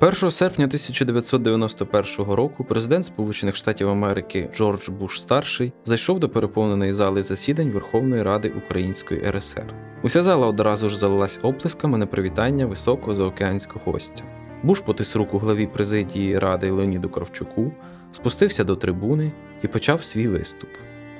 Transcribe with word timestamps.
1 0.00 0.30
серпня 0.30 0.64
1991 0.64 2.34
року 2.34 2.64
президент 2.64 3.04
Сполучених 3.04 3.56
Штатів 3.56 3.88
Америки 3.88 4.50
Джордж 4.54 4.88
Буш 4.88 5.20
старший 5.20 5.72
зайшов 5.84 6.20
до 6.20 6.28
переповненої 6.28 6.92
зали 6.92 7.22
засідань 7.22 7.70
Верховної 7.70 8.22
Ради 8.22 8.48
Української 8.48 9.30
РСР. 9.30 9.74
Уся 10.02 10.22
зала 10.22 10.46
одразу 10.46 10.88
ж 10.88 10.98
залилась 10.98 11.40
оплесками 11.42 11.98
на 11.98 12.06
привітання 12.06 12.66
високого 12.66 13.14
заокеанського 13.14 13.92
гостя. 13.92 14.22
Буш 14.62 14.80
потис 14.80 15.16
руку 15.16 15.38
главі 15.38 15.66
президії 15.66 16.38
ради 16.38 16.70
Леоніду 16.70 17.08
Кравчуку, 17.08 17.72
спустився 18.12 18.64
до 18.64 18.76
трибуни 18.76 19.32
і 19.62 19.66
почав 19.68 20.04
свій 20.04 20.28
виступ. 20.28 20.70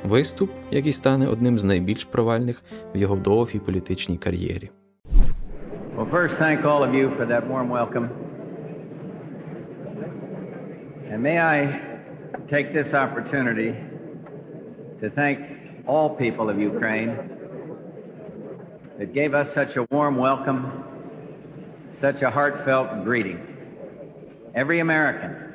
Виступ, 0.05 0.51
який 0.71 0.93
стане 0.93 1.29
одним 1.29 1.59
з 1.59 1.65
найбільш 1.65 2.05
провальних 2.05 2.63
в 2.95 2.99
його 2.99 3.17
довгій 3.17 3.59
політичній 3.59 4.19
кар'єрі. 4.19 4.71
Well, 5.97 6.11
first, 6.11 6.35
thank 6.39 6.61
all 6.67 6.83
of 6.87 6.93
you 6.95 7.07
for 7.17 7.27
that 7.27 7.43
warm 7.49 7.69
welcome. 7.71 8.26
And 11.11 11.23
may 11.23 11.39
I 11.39 11.81
take 12.49 12.73
this 12.73 12.93
opportunity 12.93 13.77
to 15.01 15.09
thank 15.09 15.39
all 15.87 16.11
people 16.11 16.51
of 16.51 16.59
Ukraine 16.59 17.17
that 18.99 19.15
gave 19.15 19.33
us 19.33 19.53
such 19.53 19.77
a 19.77 19.87
warm 19.91 20.17
welcome, 20.17 20.83
such 21.93 22.23
a 22.23 22.31
heartfelt 22.31 23.05
greeting. 23.05 23.41
Every 24.55 24.81
American 24.81 25.55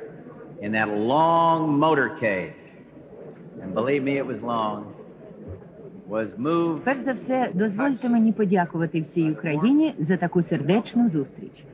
in 0.62 0.72
that 0.72 0.88
long 0.88 1.78
motorcade, 1.78 2.54
and 3.60 3.74
believe 3.74 4.02
me, 4.02 4.16
it 4.16 4.24
was 4.24 4.40
long, 4.40 4.94
was 6.06 6.28
moved. 6.38 6.84
Перш 6.84 6.98
за 6.98 7.12
все, 7.12 7.50
дозвольте 7.54 8.08
мені 8.08 8.32
подякувати 8.32 9.00
всій 9.00 9.30
Україні 9.30 9.94
за 9.98 10.16
таку 10.16 10.42
сердечну 10.42 11.08
зустріч. 11.08 11.64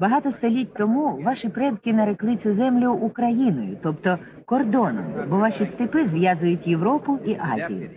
Багато 0.00 0.32
століть 0.32 0.74
тому 0.74 1.18
ваші 1.24 1.48
предки 1.48 1.92
нарекли 1.92 2.36
цю 2.36 2.52
землю 2.52 2.92
Україною, 2.92 3.76
тобто 3.82 4.18
кордоном, 4.44 5.04
бо 5.28 5.36
ваші 5.36 5.64
степи 5.64 6.04
зв'язують 6.04 6.66
Європу 6.66 7.18
і 7.24 7.36
Азію. 7.54 7.90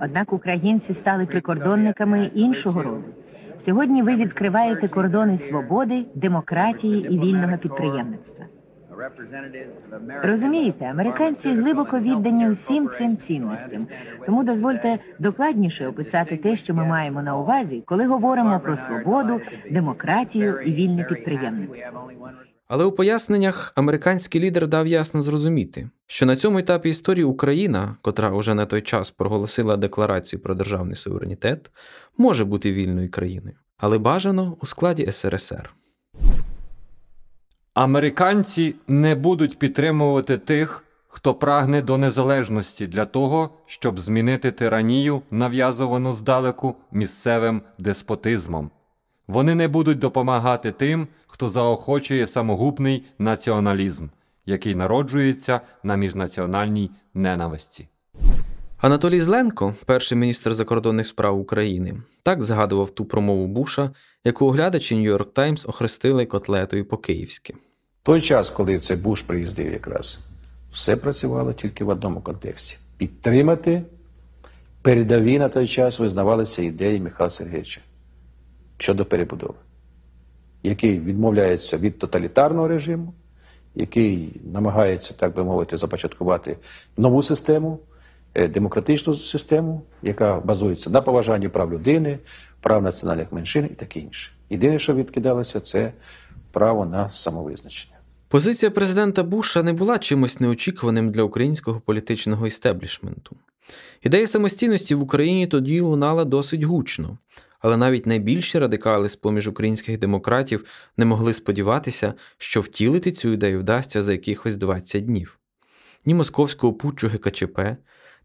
Однак 0.00 0.32
українці 0.32 0.94
стали 0.94 1.26
прикордонниками 1.26 2.30
іншого 2.34 2.82
роду. 2.82 3.04
Сьогодні 3.58 4.02
ви 4.02 4.16
відкриваєте 4.16 4.88
кордони 4.88 5.38
свободи, 5.38 6.06
демократії 6.14 7.14
і 7.14 7.18
вільного 7.18 7.58
підприємництва. 7.58 8.44
Розумієте, 10.22 10.84
американці 10.84 11.50
глибоко 11.50 11.98
віддані 11.98 12.50
усім 12.50 12.88
цим 12.88 13.16
цінностям. 13.16 13.86
Тому 14.26 14.44
дозвольте 14.44 14.98
докладніше 15.18 15.86
описати 15.86 16.36
те, 16.36 16.56
що 16.56 16.74
ми 16.74 16.84
маємо 16.84 17.22
на 17.22 17.36
увазі, 17.36 17.82
коли 17.86 18.06
говоримо 18.06 18.60
про 18.60 18.76
свободу, 18.76 19.40
демократію 19.70 20.60
і 20.60 20.72
вільне 20.72 21.04
підприємництво. 21.04 22.10
Але 22.68 22.84
у 22.84 22.92
поясненнях 22.92 23.72
американський 23.76 24.40
лідер 24.40 24.68
дав 24.68 24.86
ясно 24.86 25.22
зрозуміти, 25.22 25.90
що 26.06 26.26
на 26.26 26.36
цьому 26.36 26.58
етапі 26.58 26.88
історії 26.88 27.24
Україна, 27.24 27.96
котра 28.02 28.30
уже 28.30 28.54
на 28.54 28.66
той 28.66 28.82
час 28.82 29.10
проголосила 29.10 29.76
декларацію 29.76 30.40
про 30.40 30.54
державний 30.54 30.96
суверенітет, 30.96 31.70
може 32.18 32.44
бути 32.44 32.72
вільною 32.72 33.10
країною, 33.10 33.56
але 33.76 33.98
бажано 33.98 34.56
у 34.60 34.66
складі 34.66 35.12
СРСР. 35.12 35.74
Американці 37.74 38.74
не 38.88 39.14
будуть 39.14 39.58
підтримувати 39.58 40.38
тих, 40.38 40.84
хто 41.08 41.34
прагне 41.34 41.82
до 41.82 41.98
незалежності 41.98 42.86
для 42.86 43.04
того, 43.04 43.50
щоб 43.66 43.98
змінити 43.98 44.52
тиранію, 44.52 45.22
нав'язувану 45.30 46.12
здалеку 46.12 46.76
місцевим 46.92 47.62
деспотизмом. 47.78 48.70
Вони 49.28 49.54
не 49.54 49.68
будуть 49.68 49.98
допомагати 49.98 50.72
тим, 50.72 51.08
хто 51.26 51.48
заохочує 51.48 52.26
самогубний 52.26 53.06
націоналізм, 53.18 54.06
який 54.46 54.74
народжується 54.74 55.60
на 55.82 55.96
міжнаціональній 55.96 56.90
ненависті. 57.14 57.88
Анатолій 58.84 59.20
Зленко, 59.20 59.74
перший 59.86 60.18
міністр 60.18 60.54
закордонних 60.54 61.06
справ 61.06 61.40
України, 61.40 62.02
так 62.22 62.42
згадував 62.42 62.90
ту 62.90 63.04
промову 63.04 63.46
Буша, 63.46 63.90
яку 64.24 64.46
оглядачі 64.46 64.96
Нью-Йорк 64.96 65.32
Таймс 65.32 65.66
охрестили 65.66 66.26
котлетою 66.26 66.84
по-київськи. 66.84 67.54
Той 68.02 68.20
час, 68.20 68.50
коли 68.50 68.78
це 68.78 68.96
Буш 68.96 69.22
приїздив 69.22 69.72
якраз, 69.72 70.18
все 70.72 70.96
працювало 70.96 71.52
тільки 71.52 71.84
в 71.84 71.88
одному 71.88 72.20
контексті: 72.20 72.78
підтримати 72.96 73.82
передові 74.82 75.38
на 75.38 75.48
той 75.48 75.66
час 75.66 75.98
визнавалися 75.98 76.62
ідеї 76.62 77.00
Михайла 77.00 77.30
Сергійовича 77.30 77.80
щодо 78.78 79.04
перебудови, 79.04 79.58
який 80.62 81.00
відмовляється 81.00 81.76
від 81.76 81.98
тоталітарного 81.98 82.68
режиму, 82.68 83.14
який 83.74 84.40
намагається, 84.52 85.14
так 85.14 85.34
би 85.34 85.44
мовити, 85.44 85.76
започаткувати 85.76 86.56
нову 86.96 87.22
систему, 87.22 87.80
демократичну 88.34 89.14
систему, 89.14 89.82
яка 90.02 90.40
базується 90.40 90.90
на 90.90 91.02
поважанні 91.02 91.48
прав 91.48 91.72
людини, 91.72 92.18
прав 92.60 92.82
національних 92.82 93.32
меншин 93.32 93.64
і 93.64 93.74
таке 93.74 94.00
інше. 94.00 94.32
Єдине, 94.50 94.78
що 94.78 94.94
відкидалося, 94.94 95.60
це 95.60 95.92
право 96.52 96.86
на 96.86 97.08
самовизначення. 97.08 97.94
Позиція 98.28 98.70
президента 98.70 99.22
Буша 99.22 99.62
не 99.62 99.72
була 99.72 99.98
чимось 99.98 100.40
неочікуваним 100.40 101.10
для 101.10 101.22
українського 101.22 101.80
політичного 101.80 102.46
істеблішменту. 102.46 103.36
Ідея 104.02 104.26
самостійності 104.26 104.94
в 104.94 105.02
Україні 105.02 105.46
тоді 105.46 105.80
лунала 105.80 106.24
досить 106.24 106.62
гучно, 106.62 107.18
але 107.60 107.76
навіть 107.76 108.06
найбільші 108.06 108.58
радикали 108.58 109.08
з 109.08 109.16
поміж 109.16 109.48
українських 109.48 109.98
демократів 109.98 110.64
не 110.96 111.04
могли 111.04 111.32
сподіватися, 111.32 112.14
що 112.38 112.60
втілити 112.60 113.12
цю 113.12 113.32
ідею 113.32 113.60
вдасться 113.60 114.02
за 114.02 114.12
якихось 114.12 114.56
20 114.56 115.04
днів. 115.04 115.38
Ні 116.04 116.14
московського 116.14 116.72
путчу 116.72 117.08
ГКЧП, 117.08 117.60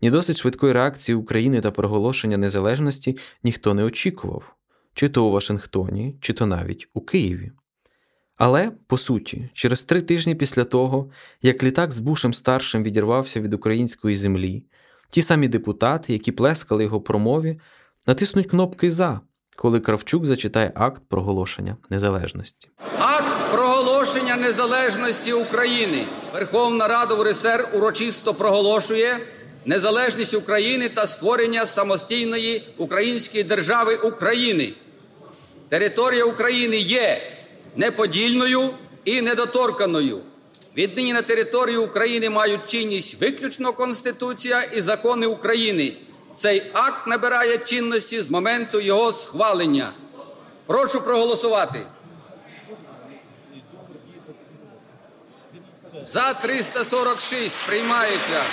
ні 0.02 0.10
досить 0.10 0.38
швидкої 0.38 0.74
реакції 0.74 1.16
України 1.16 1.62
та 1.62 1.72
проголошення 1.72 2.38
незалежності 2.38 3.18
ніхто 3.44 3.74
не 3.74 3.84
очікував, 3.84 4.56
чи 4.94 5.10
то 5.10 5.26
у 5.26 5.32
Вашингтоні, 5.32 6.16
чи 6.22 6.34
то 6.34 6.46
навіть 6.46 6.88
у 6.94 7.02
Києві. 7.02 7.52
Але, 8.38 8.72
по 8.88 8.98
суті, 8.98 9.50
через 9.54 9.84
три 9.84 10.02
тижні 10.02 10.36
після 10.36 10.64
того, 10.64 11.10
як 11.42 11.64
літак 11.64 11.92
з 11.92 12.00
Бушем 12.00 12.34
старшим 12.34 12.84
відірвався 12.84 13.42
від 13.42 13.54
української 13.54 14.16
землі, 14.16 14.64
ті 15.10 15.22
самі 15.22 15.48
депутати, 15.48 16.14
які 16.14 16.32
плескали 16.32 16.84
його 16.84 17.02
промові, 17.02 17.60
натиснуть 18.08 18.50
кнопки 18.50 18.92
за, 18.92 19.22
коли 19.56 19.80
Кравчук 19.80 20.26
зачитає 20.26 20.72
акт 20.76 21.02
проголошення 21.08 21.78
незалежності. 21.90 22.70
Акт 23.00 23.52
проголошення 23.52 24.36
незалежності 24.36 25.34
України 25.34 26.06
Верховна 26.34 26.88
Рада 26.88 27.16
УРСР 27.16 27.70
урочисто 27.74 28.34
проголошує 28.34 29.20
незалежність 29.66 30.34
України 30.34 30.90
та 30.90 31.08
створення 31.08 31.66
самостійної 31.66 32.64
української 32.78 33.44
держави 33.44 33.96
України. 33.96 34.74
Територія 35.70 36.26
України 36.26 36.78
є 36.78 37.32
неподільною 37.76 38.74
і 39.06 39.22
недоторканою. 39.22 40.22
Віднині 40.78 41.14
на 41.14 41.22
території 41.22 41.78
України 41.78 42.30
мають 42.30 42.68
чинність 42.68 43.22
виключно 43.22 43.74
Конституція 43.74 44.64
і 44.64 44.82
закони 44.82 45.28
України. 45.28 45.98
Цей 46.36 46.72
акт 46.74 47.08
набирає 47.08 47.58
чинності 47.58 48.22
з 48.22 48.30
моменту 48.30 48.80
його 48.80 49.14
схвалення. 49.14 49.94
Прошу 50.66 51.02
проголосувати. 51.02 51.80
За 56.04 56.34
346 56.34 57.56
приймається. 57.68 58.44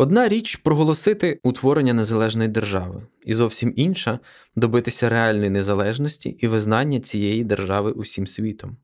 Одна 0.00 0.28
річ 0.28 0.56
проголосити 0.56 1.40
утворення 1.42 1.94
незалежної 1.94 2.48
держави, 2.48 3.02
і 3.24 3.34
зовсім 3.34 3.72
інша 3.76 4.18
добитися 4.56 5.08
реальної 5.08 5.50
незалежності 5.50 6.30
і 6.30 6.46
визнання 6.46 7.00
цієї 7.00 7.44
держави 7.44 7.92
усім 7.92 8.26
світом. 8.26 8.76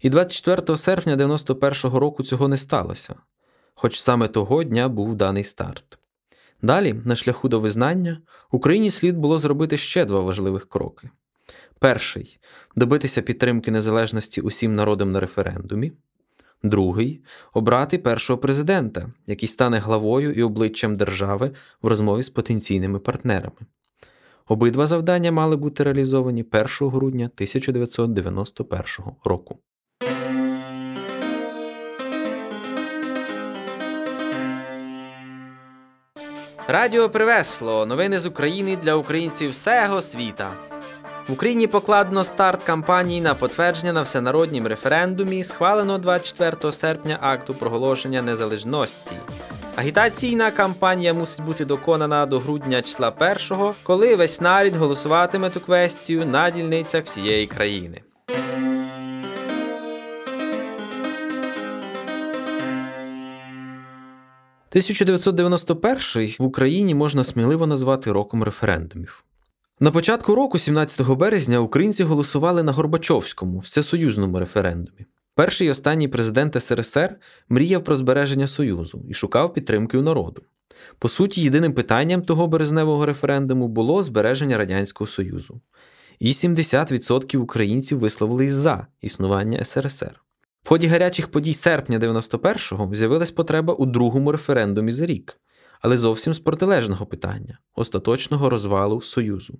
І 0.00 0.10
24 0.10 0.76
серпня 0.76 1.16
91-го 1.16 2.00
року 2.00 2.22
цього 2.22 2.48
не 2.48 2.56
сталося, 2.56 3.14
хоч 3.74 4.00
саме 4.00 4.28
того 4.28 4.64
дня 4.64 4.88
був 4.88 5.14
даний 5.14 5.44
старт. 5.44 5.98
Далі, 6.62 6.94
на 7.04 7.14
шляху 7.14 7.48
до 7.48 7.60
визнання, 7.60 8.18
Україні 8.50 8.90
слід 8.90 9.16
було 9.16 9.38
зробити 9.38 9.76
ще 9.76 10.04
два 10.04 10.20
важливих 10.20 10.68
кроки: 10.68 11.10
перший 11.78 12.38
добитися 12.76 13.22
підтримки 13.22 13.70
незалежності 13.70 14.40
усім 14.40 14.74
народам 14.74 15.12
на 15.12 15.20
референдумі. 15.20 15.92
Другий 16.62 17.24
обрати 17.54 17.98
першого 17.98 18.38
президента, 18.38 19.12
який 19.26 19.48
стане 19.48 19.78
главою 19.78 20.32
і 20.32 20.42
обличчям 20.42 20.96
держави 20.96 21.50
в 21.82 21.86
розмові 21.86 22.22
з 22.22 22.30
потенційними 22.30 22.98
партнерами. 22.98 23.56
Обидва 24.48 24.86
завдання 24.86 25.32
мали 25.32 25.56
бути 25.56 25.84
реалізовані 25.84 26.44
1 26.52 26.66
грудня 26.80 27.30
1991 27.34 28.86
року. 29.24 29.58
Радіо 36.68 37.10
Привесло. 37.10 37.86
Новини 37.86 38.18
з 38.18 38.26
України 38.26 38.76
для 38.76 38.94
українців 38.94 39.50
всього 39.50 40.02
світа. 40.02 40.69
В 41.30 41.32
Україні 41.32 41.66
покладено 41.66 42.24
старт 42.24 42.62
кампанії 42.62 43.20
на 43.20 43.34
потвердження 43.34 43.92
на 43.92 44.02
всенароднім 44.02 44.66
референдумі, 44.66 45.44
схвалено 45.44 45.98
24 45.98 46.72
серпня 46.72 47.18
акту 47.20 47.54
проголошення 47.54 48.22
незалежності. 48.22 49.12
Агітаційна 49.76 50.50
кампанія 50.50 51.14
мусить 51.14 51.44
бути 51.44 51.64
доконана 51.64 52.26
до 52.26 52.38
грудня 52.38 52.82
числа 52.82 53.12
1, 53.50 53.74
коли 53.82 54.16
весь 54.16 54.40
нарід 54.40 54.76
голосуватиме 54.76 55.50
ту 55.50 55.60
квестію 55.60 56.26
на 56.26 56.50
дільницях 56.50 57.04
всієї 57.04 57.46
країни. 57.46 58.00
«1991 64.72 66.36
в 66.38 66.44
Україні 66.44 66.94
можна 66.94 67.24
сміливо 67.24 67.66
назвати 67.66 68.12
роком 68.12 68.42
референдумів. 68.42 69.24
На 69.82 69.90
початку 69.90 70.34
року, 70.34 70.58
17 70.58 71.08
березня, 71.08 71.58
українці 71.58 72.04
голосували 72.04 72.62
на 72.62 72.72
Горбачовському 72.72 73.58
всесоюзному 73.58 74.38
референдумі. 74.38 75.06
Перший 75.34 75.66
і 75.66 75.70
останній 75.70 76.08
президент 76.08 76.62
СРСР 76.62 77.16
мріяв 77.48 77.84
про 77.84 77.96
збереження 77.96 78.46
Союзу 78.46 79.04
і 79.08 79.14
шукав 79.14 79.54
підтримки 79.54 79.98
у 79.98 80.02
народу. 80.02 80.42
По 80.98 81.08
суті, 81.08 81.42
єдиним 81.42 81.72
питанням 81.72 82.22
того 82.22 82.46
березневого 82.46 83.06
референдуму 83.06 83.68
було 83.68 84.02
збереження 84.02 84.58
Радянського 84.58 85.08
Союзу. 85.08 85.60
І 86.18 86.32
70% 86.32 87.36
українців 87.36 87.98
висловились 87.98 88.52
за 88.52 88.86
існування 89.00 89.64
СРСР. 89.64 90.20
В 90.62 90.68
ході 90.68 90.86
гарячих 90.86 91.28
подій 91.28 91.54
серпня 91.54 91.98
91-го 91.98 92.94
з'явилась 92.94 93.30
потреба 93.30 93.74
у 93.74 93.86
другому 93.86 94.32
референдумі 94.32 94.92
за 94.92 95.06
рік, 95.06 95.36
але 95.80 95.96
зовсім 95.96 96.34
з 96.34 96.38
протилежного 96.38 97.06
питання 97.06 97.58
остаточного 97.74 98.50
розвалу 98.50 99.02
Союзу. 99.02 99.58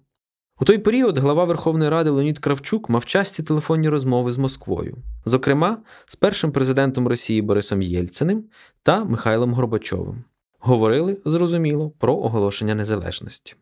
У 0.60 0.64
той 0.64 0.78
період 0.78 1.18
глава 1.18 1.44
Верховної 1.44 1.90
Ради 1.90 2.10
Леонід 2.10 2.38
Кравчук 2.38 2.88
мав 2.88 3.04
часті 3.04 3.42
телефонні 3.42 3.88
розмови 3.88 4.32
з 4.32 4.38
Москвою, 4.38 4.96
зокрема 5.24 5.78
з 6.06 6.16
першим 6.16 6.52
президентом 6.52 7.08
Росії 7.08 7.42
Борисом 7.42 7.82
Єльциним 7.82 8.44
та 8.82 9.04
Михайлом 9.04 9.54
Горбачовим. 9.54 10.24
Говорили, 10.58 11.16
зрозуміло, 11.24 11.92
про 11.98 12.16
оголошення 12.16 12.74
незалежності. 12.74 13.54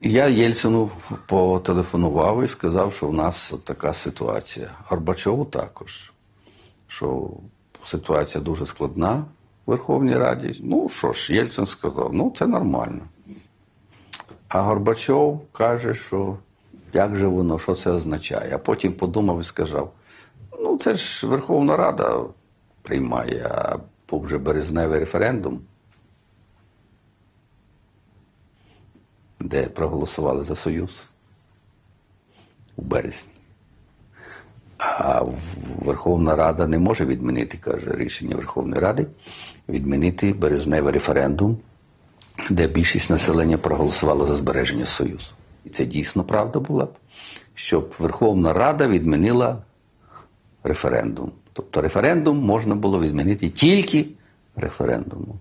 Я 0.00 0.26
Єльцину 0.26 0.90
потелефонував 1.26 2.44
і 2.44 2.48
сказав, 2.48 2.92
що 2.92 3.06
в 3.06 3.14
нас 3.14 3.52
от 3.52 3.64
така 3.64 3.92
ситуація. 3.92 4.70
Горбачову 4.88 5.44
також, 5.44 6.12
що 6.88 7.30
ситуація 7.84 8.44
дуже 8.44 8.66
складна 8.66 9.24
Верховній 9.66 10.16
Раді. 10.16 10.60
Ну 10.64 10.88
що 10.88 11.12
ж, 11.12 11.34
Єльцин 11.34 11.66
сказав, 11.66 12.10
ну 12.14 12.34
це 12.38 12.46
нормально. 12.46 13.00
А 14.48 14.62
Горбачов 14.62 15.46
каже, 15.52 15.94
що 15.94 16.38
як 16.92 17.16
же 17.16 17.26
воно, 17.26 17.58
що 17.58 17.74
це 17.74 17.90
означає. 17.90 18.54
А 18.54 18.58
потім 18.58 18.92
подумав 18.92 19.40
і 19.40 19.44
сказав: 19.44 19.92
ну 20.60 20.78
це 20.78 20.94
ж 20.94 21.26
Верховна 21.26 21.76
Рада 21.76 22.24
приймає, 22.82 23.48
а 23.54 23.78
був 24.10 24.22
вже 24.22 24.38
березневий 24.38 25.00
референдум, 25.00 25.60
де 29.40 29.66
проголосували 29.66 30.44
за 30.44 30.54
Союз 30.54 31.08
у 32.76 32.82
березні. 32.82 33.35
А 34.78 35.22
Верховна 35.78 36.36
Рада 36.36 36.66
не 36.66 36.78
може 36.78 37.04
відмінити, 37.04 37.58
каже 37.58 37.96
рішення 37.96 38.36
Верховної 38.36 38.80
Ради, 38.82 39.06
відмінити 39.68 40.32
березневий 40.32 40.92
референдум 40.92 41.58
де 42.50 42.66
більшість 42.66 43.10
населення 43.10 43.58
проголосувало 43.58 44.26
за 44.26 44.34
збереження 44.34 44.86
Союзу. 44.86 45.32
І 45.64 45.68
це 45.68 45.84
дійсно 45.84 46.24
правда 46.24 46.60
була 46.60 46.84
б, 46.84 46.94
щоб 47.54 47.94
Верховна 47.98 48.52
Рада 48.52 48.86
відмінила 48.86 49.62
референдум. 50.64 51.32
Тобто 51.52 51.80
референдум 51.80 52.38
можна 52.38 52.74
було 52.74 53.00
відмінити 53.00 53.48
тільки 53.48 54.06
референдумом. 54.56 55.38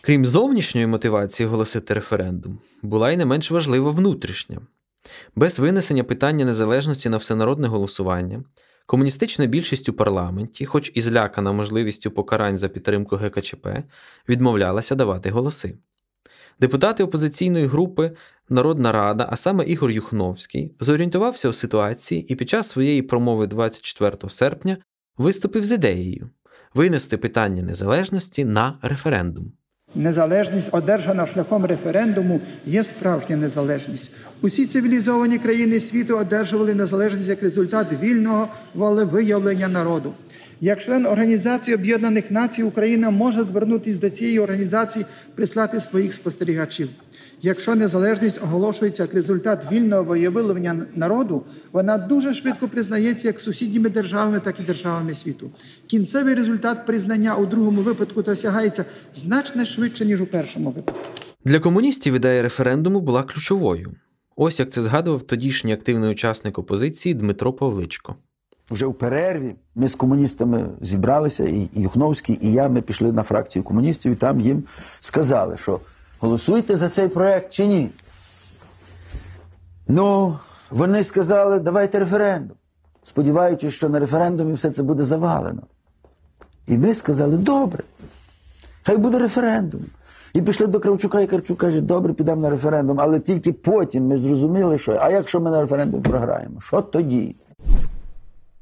Крім 0.00 0.26
зовнішньої 0.26 0.86
мотивації 0.86 1.46
оголосити 1.46 1.94
референдум, 1.94 2.58
була 2.82 3.10
й 3.10 3.16
не 3.16 3.24
менш 3.24 3.50
важлива 3.50 3.90
внутрішня. 3.90 4.58
Без 5.36 5.58
винесення 5.58 6.04
питання 6.04 6.44
незалежності 6.44 7.08
на 7.08 7.16
всенародне 7.16 7.68
голосування, 7.68 8.44
комуністична 8.86 9.46
більшість 9.46 9.88
у 9.88 9.92
парламенті, 9.92 10.66
хоч 10.66 10.92
і 10.94 11.00
злякана 11.00 11.52
можливістю 11.52 12.10
покарань 12.10 12.58
за 12.58 12.68
підтримку 12.68 13.16
ГКЧП, 13.16 13.66
відмовлялася 14.28 14.94
давати 14.94 15.30
голоси. 15.30 15.78
Депутати 16.60 17.04
опозиційної 17.04 17.66
групи 17.66 18.16
Народна 18.48 18.92
Рада, 18.92 19.28
а 19.30 19.36
саме 19.36 19.64
Ігор 19.64 19.90
Юхновський, 19.90 20.74
зорієнтувався 20.80 21.48
у 21.48 21.52
ситуації 21.52 22.20
і 22.32 22.34
під 22.34 22.50
час 22.50 22.68
своєї 22.68 23.02
промови 23.02 23.46
24 23.46 24.28
серпня 24.28 24.76
виступив 25.16 25.64
з 25.64 25.72
ідеєю 25.72 26.30
винести 26.74 27.16
питання 27.16 27.62
незалежності 27.62 28.44
на 28.44 28.78
референдум. 28.82 29.52
Незалежність, 29.94 30.68
одержана 30.72 31.26
шляхом 31.26 31.66
референдуму, 31.66 32.40
є 32.66 32.84
справжня 32.84 33.36
незалежність. 33.36 34.10
Усі 34.40 34.66
цивілізовані 34.66 35.38
країни 35.38 35.80
світу 35.80 36.16
одержували 36.16 36.74
незалежність 36.74 37.28
як 37.28 37.42
результат 37.42 37.86
вільного 38.02 38.48
волевиявлення 38.74 39.68
народу. 39.68 40.14
Як 40.60 40.80
член 40.80 41.06
Організації 41.06 41.74
Об'єднаних 41.74 42.30
Націй 42.30 42.62
Україна 42.62 43.10
може 43.10 43.44
звернутися 43.44 43.98
до 43.98 44.10
цієї 44.10 44.38
організації, 44.38 45.04
прислати 45.34 45.80
своїх 45.80 46.12
спостерігачів. 46.12 46.88
Якщо 47.40 47.74
незалежність 47.74 48.42
оголошується 48.42 49.02
як 49.02 49.14
результат 49.14 49.66
вільного 49.72 50.04
воєвилення 50.04 50.86
народу, 50.94 51.42
вона 51.72 51.98
дуже 51.98 52.34
швидко 52.34 52.68
признається 52.68 53.26
як 53.26 53.40
сусідніми 53.40 53.88
державами, 53.88 54.40
так 54.40 54.60
і 54.60 54.62
державами 54.62 55.14
світу. 55.14 55.50
Кінцевий 55.86 56.34
результат 56.34 56.86
признання 56.86 57.36
у 57.36 57.46
другому 57.46 57.82
випадку 57.82 58.22
досягається 58.22 58.84
значно 59.12 59.64
швидше 59.64 60.04
ніж 60.04 60.20
у 60.20 60.26
першому 60.26 60.70
випадку. 60.70 61.00
Для 61.44 61.60
комуністів 61.60 62.14
ідея 62.14 62.42
референдуму 62.42 63.00
була 63.00 63.22
ключовою. 63.22 63.92
Ось 64.36 64.60
як 64.60 64.70
це 64.70 64.82
згадував 64.82 65.22
тодішній 65.22 65.72
активний 65.72 66.10
учасник 66.10 66.58
опозиції 66.58 67.14
Дмитро 67.14 67.52
Павличко. 67.52 68.16
Вже 68.70 68.86
в 68.86 68.94
перерві 68.94 69.54
ми 69.74 69.88
з 69.88 69.94
комуністами 69.94 70.68
зібралися, 70.80 71.44
і 71.44 71.68
Юхновський, 71.74 72.38
і 72.42 72.52
я 72.52 72.68
ми 72.68 72.82
пішли 72.82 73.12
на 73.12 73.22
фракцію 73.22 73.62
комуністів, 73.62 74.12
і 74.12 74.16
там 74.16 74.40
їм 74.40 74.64
сказали, 75.00 75.56
що 75.56 75.80
голосуйте 76.20 76.76
за 76.76 76.88
цей 76.88 77.08
проект 77.08 77.52
чи 77.52 77.66
ні. 77.66 77.90
Ну, 79.88 80.38
вони 80.70 81.04
сказали, 81.04 81.60
давайте 81.60 81.98
референдум, 81.98 82.56
сподіваючись, 83.02 83.74
що 83.74 83.88
на 83.88 83.98
референдумі 83.98 84.52
все 84.52 84.70
це 84.70 84.82
буде 84.82 85.04
завалено. 85.04 85.62
І 86.66 86.78
ми 86.78 86.94
сказали, 86.94 87.36
добре, 87.36 87.82
хай 88.82 88.96
буде 88.96 89.18
референдум. 89.18 89.80
І 90.32 90.42
пішли 90.42 90.66
до 90.66 90.80
Кравчука, 90.80 91.20
і 91.20 91.26
Кравчук 91.26 91.58
каже, 91.58 91.80
добре, 91.80 92.12
підемо 92.12 92.40
на 92.40 92.50
референдум. 92.50 93.00
Але 93.00 93.20
тільки 93.20 93.52
потім 93.52 94.06
ми 94.06 94.18
зрозуміли, 94.18 94.78
що 94.78 94.98
а 95.00 95.10
якщо 95.10 95.40
ми 95.40 95.50
на 95.50 95.60
референдум 95.60 96.02
програємо, 96.02 96.60
що 96.60 96.82
тоді? 96.82 97.36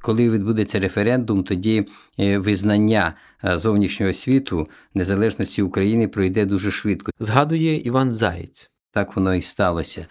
Коли 0.07 0.31
відбудеться 0.31 0.81
референдум, 0.81 1.45
тоді 1.45 1.87
е, 2.21 2.39
визнання 2.39 3.15
е, 3.45 3.59
зовнішнього 3.59 4.13
світу 4.13 4.69
незалежності 4.95 5.63
України 5.63 6.09
пройде 6.09 6.45
дуже 6.45 6.71
швидко. 6.71 7.13
Згадує 7.21 7.81
Іван 7.81 8.15
Заєць. 8.15 8.71
Так 8.93 9.17
воно 9.17 9.35
і 9.35 9.43
сталося. 9.43 10.07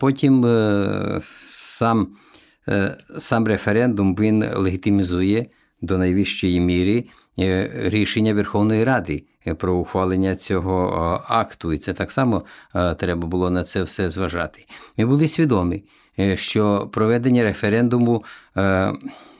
Потім 0.00 0.46
е, 0.46 1.20
сам 1.48 2.08
сам 3.18 3.46
референдум 3.46 4.14
він 4.14 4.44
легітимізує 4.56 5.46
до 5.82 5.98
найвищої 5.98 6.60
міри 6.60 7.04
рішення 7.74 8.34
Верховної 8.34 8.84
Ради 8.84 9.24
про 9.58 9.76
ухвалення 9.76 10.36
цього 10.36 10.88
акту. 11.28 11.72
І 11.72 11.78
це 11.78 11.92
так 11.92 12.12
само 12.12 12.42
треба 12.96 13.26
було 13.26 13.50
на 13.50 13.64
це 13.64 13.82
все 13.82 14.10
зважати. 14.10 14.64
Ми 14.96 15.06
були 15.06 15.28
свідомі. 15.28 15.84
Е, 16.18 16.36
що 16.36 16.90
проведення 16.92 17.44
референдуму 17.44 18.24
е, 18.56 18.92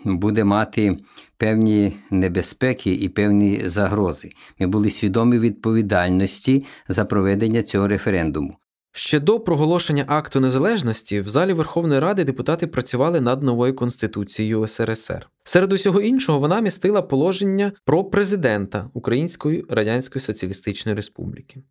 буде 0.05 0.45
мати 0.45 0.97
певні 1.37 1.97
небезпеки 2.11 2.95
і 2.95 3.09
певні 3.09 3.63
загрози. 3.65 4.31
Ми 4.59 4.67
були 4.67 4.91
свідомі 4.91 5.39
відповідальності 5.39 6.65
за 6.89 7.05
проведення 7.05 7.63
цього 7.63 7.89
референдуму. 7.89 8.57
Ще 8.97 9.21
до 9.21 9.41
проголошення 9.41 10.05
акту 10.09 10.41
незалежності 10.41 11.21
в 11.21 11.29
залі 11.29 11.53
Верховної 11.53 12.01
Ради 12.01 12.25
депутати 12.25 12.67
працювали 12.67 13.21
над 13.21 13.43
новою 13.43 13.75
конституцією 13.75 14.67
СРСР. 14.67 15.29
Серед 15.45 15.73
усього 15.73 16.01
іншого 16.01 16.39
вона 16.39 16.61
містила 16.61 17.03
положення 17.03 17.73
про 17.85 18.05
президента 18.05 18.91
Української 18.93 19.65
Радянської 19.69 20.23
Соціалістичної 20.23 20.97
Республіки. 20.97 21.63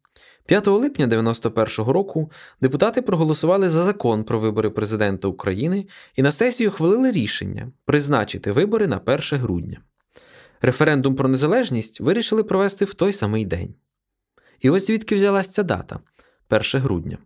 5 0.46 0.68
липня 0.68 1.08
91-го 1.08 1.94
року 1.94 2.32
депутати 2.62 3.02
проголосували 3.02 3.70
за 3.70 3.84
закон 3.84 4.24
про 4.24 4.40
вибори 4.40 4.70
президента 4.70 5.28
України 5.28 5.86
і 6.16 6.22
на 6.22 6.32
сесію 6.32 6.72
хвалили 6.72 7.12
рішення 7.12 7.72
призначити 7.86 8.52
вибори 8.52 8.88
на 8.88 8.98
1 8.98 9.22
грудня. 9.32 9.80
Референдум 10.62 11.16
про 11.16 11.30
незалежність 11.30 12.02
вирішили 12.02 12.44
провести 12.44 12.86
в 12.86 12.94
той 12.94 13.14
самий 13.14 13.46
день. 13.46 13.76
І 14.60 14.70
ось 14.70 14.88
звідки 14.88 15.16
взялася 15.16 15.52
ця 15.52 15.64
дата 15.64 16.00
1 16.50 16.82
грудня. 16.82 17.18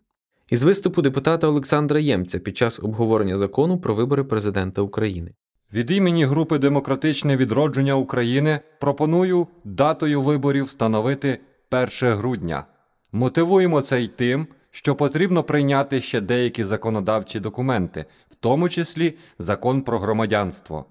із 0.50 0.64
виступу 0.64 1.02
депутата 1.02 1.48
Олександра 1.48 2.00
Ємця 2.00 2.40
під 2.40 2.58
час 2.58 2.80
обговорення 2.80 3.38
закону 3.38 3.80
про 3.80 3.96
вибори 3.96 4.24
президента 4.24 4.82
України. 4.82 5.34
Від 5.74 5.92
імені 5.92 6.26
групи 6.26 6.58
Демократичне 6.58 7.38
відродження 7.38 7.94
України 7.94 8.60
пропоную 8.80 9.48
датою 9.64 10.22
виборів 10.22 10.66
встановити 10.66 11.40
1 11.72 11.90
грудня. 12.14 12.66
Мотивуємо 13.12 13.82
це 13.82 14.02
й 14.02 14.08
тим, 14.08 14.48
що 14.72 14.96
потрібно 14.96 15.44
прийняти 15.44 16.02
ще 16.02 16.22
деякі 16.22 16.64
законодавчі 16.64 17.40
документи, 17.40 18.06
в 18.32 18.36
тому 18.36 18.70
числі 18.70 19.18
закон 19.40 19.82
про 19.82 20.00
громадянство. 20.00 20.86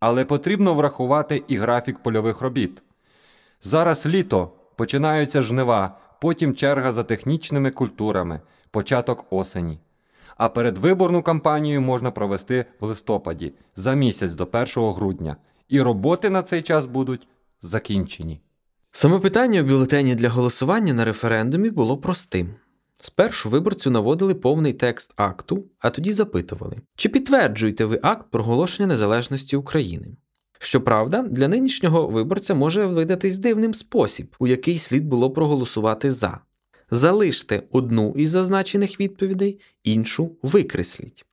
Але 0.00 0.24
потрібно 0.24 0.74
врахувати 0.74 1.44
і 1.48 1.56
графік 1.56 1.98
польових 1.98 2.40
робіт. 2.40 2.82
Зараз 3.62 4.06
літо, 4.06 4.52
починаються 4.76 5.42
жнива, 5.42 5.98
потім 6.20 6.54
черга 6.54 6.92
за 6.92 7.04
технічними 7.04 7.70
культурами, 7.70 8.40
початок 8.70 9.26
осені. 9.30 9.78
А 10.36 10.48
передвиборну 10.48 11.22
кампанію 11.22 11.80
можна 11.80 12.10
провести 12.10 12.64
в 12.80 12.84
листопаді 12.84 13.52
за 13.76 13.94
місяць 13.94 14.32
до 14.32 14.44
1 14.52 14.66
грудня, 14.92 15.36
і 15.68 15.82
роботи 15.82 16.30
на 16.30 16.42
цей 16.42 16.62
час 16.62 16.86
будуть 16.86 17.28
закінчені. 17.62 18.40
Саме 18.92 19.18
питання 19.18 19.60
у 19.60 19.64
бюлетені 19.64 20.14
для 20.14 20.28
голосування 20.28 20.94
на 20.94 21.04
референдумі 21.04 21.70
було 21.70 21.98
простим. 21.98 22.54
Спершу 23.00 23.50
виборцю 23.50 23.90
наводили 23.90 24.34
повний 24.34 24.72
текст 24.72 25.12
акту, 25.16 25.64
а 25.78 25.90
тоді 25.90 26.12
запитували, 26.12 26.76
чи 26.96 27.08
підтверджуєте 27.08 27.84
ви 27.84 28.00
акт 28.02 28.30
проголошення 28.30 28.86
незалежності 28.86 29.56
України. 29.56 30.06
Щоправда, 30.58 31.22
для 31.22 31.48
нинішнього 31.48 32.06
виборця 32.06 32.54
може 32.54 32.86
видатись 32.86 33.38
дивним 33.38 33.74
спосіб, 33.74 34.36
у 34.38 34.46
який 34.46 34.78
слід 34.78 35.06
було 35.06 35.30
проголосувати 35.30 36.10
за. 36.10 36.40
Залиште 36.90 37.62
одну 37.70 38.14
із 38.16 38.30
зазначених 38.30 39.00
відповідей, 39.00 39.60
іншу 39.84 40.36
викресліть. 40.42 41.24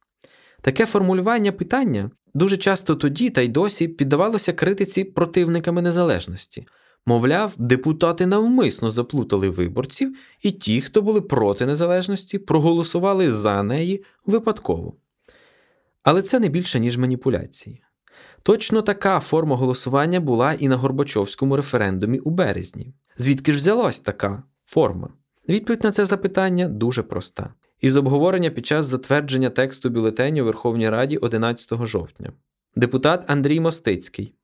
Таке 0.61 0.85
формулювання 0.85 1.51
питання 1.51 2.11
дуже 2.33 2.57
часто 2.57 2.95
тоді 2.95 3.29
та 3.29 3.41
й 3.41 3.47
досі 3.47 3.87
піддавалося 3.87 4.53
критиці 4.53 5.03
противниками 5.03 5.81
незалежності. 5.81 6.67
Мовляв, 7.07 7.53
депутати 7.57 8.25
навмисно 8.25 8.91
заплутали 8.91 9.49
виборців, 9.49 10.17
і 10.41 10.51
ті, 10.51 10.81
хто 10.81 11.01
були 11.01 11.21
проти 11.21 11.65
незалежності, 11.65 12.37
проголосували 12.37 13.31
за 13.31 13.63
неї 13.63 14.03
випадково. 14.25 14.93
Але 16.03 16.21
це 16.21 16.39
не 16.39 16.49
більше, 16.49 16.79
ніж 16.79 16.97
маніпуляції. 16.97 17.83
Точно 18.43 18.81
така 18.81 19.19
форма 19.19 19.55
голосування 19.55 20.19
була 20.19 20.53
і 20.53 20.67
на 20.67 20.75
Горбачовському 20.75 21.55
референдумі 21.55 22.19
у 22.19 22.29
березні. 22.29 22.93
Звідки 23.17 23.51
ж 23.51 23.57
взялась 23.57 23.99
така 23.99 24.43
форма? 24.65 25.09
Відповідь 25.49 25.83
на 25.83 25.91
це 25.91 26.05
запитання 26.05 26.67
дуже 26.67 27.03
проста. 27.03 27.53
Із 27.81 27.97
обговорення 27.97 28.49
під 28.49 28.65
час 28.65 28.85
затвердження 28.85 29.49
тексту 29.49 29.89
бюлетеню 29.89 30.41
у 30.41 30.45
Верховній 30.45 30.89
Раді 30.89 31.17
11 31.17 31.85
жовтня. 31.85 32.31
Депутат 32.75 33.31
Андрій 33.31 33.59
Мостицький. 33.59 34.36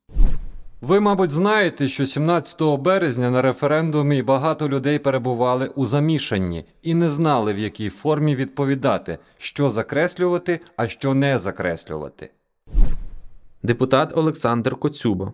Ви, 0.83 0.99
мабуть, 0.99 1.31
знаєте, 1.31 1.87
що 1.87 2.05
17 2.05 2.61
березня 2.61 3.29
на 3.29 3.41
референдумі 3.41 4.21
багато 4.21 4.69
людей 4.69 4.99
перебували 4.99 5.67
у 5.67 5.85
замішанні 5.85 6.65
і 6.81 6.93
не 6.93 7.09
знали, 7.09 7.53
в 7.53 7.59
якій 7.59 7.89
формі 7.89 8.35
відповідати, 8.35 9.17
що 9.37 9.71
закреслювати, 9.71 10.59
а 10.75 10.87
що 10.87 11.13
не 11.13 11.39
закреслювати. 11.39 12.29
Депутат 13.63 14.17
Олександр 14.17 14.75
Коцюба. 14.75 15.33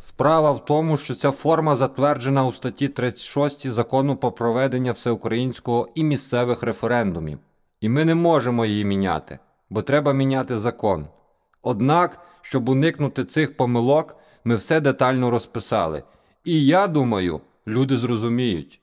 Справа 0.00 0.50
в 0.52 0.64
тому, 0.64 0.96
що 0.96 1.14
ця 1.14 1.30
форма 1.30 1.76
затверджена 1.76 2.46
у 2.46 2.52
статті 2.52 2.88
36 2.88 3.70
закону 3.70 4.16
про 4.16 4.32
проведення 4.32 4.92
всеукраїнського 4.92 5.88
і 5.94 6.04
місцевих 6.04 6.62
референдумів, 6.62 7.38
і 7.80 7.88
ми 7.88 8.04
не 8.04 8.14
можемо 8.14 8.66
її 8.66 8.84
міняти, 8.84 9.38
бо 9.70 9.82
треба 9.82 10.12
міняти 10.12 10.58
закон. 10.58 11.06
Однак, 11.62 12.20
щоб 12.42 12.68
уникнути 12.68 13.24
цих 13.24 13.56
помилок, 13.56 14.16
ми 14.44 14.56
все 14.56 14.80
детально 14.80 15.30
розписали. 15.30 16.02
І 16.44 16.66
я 16.66 16.86
думаю, 16.86 17.40
люди 17.66 17.96
зрозуміють. 17.96 18.80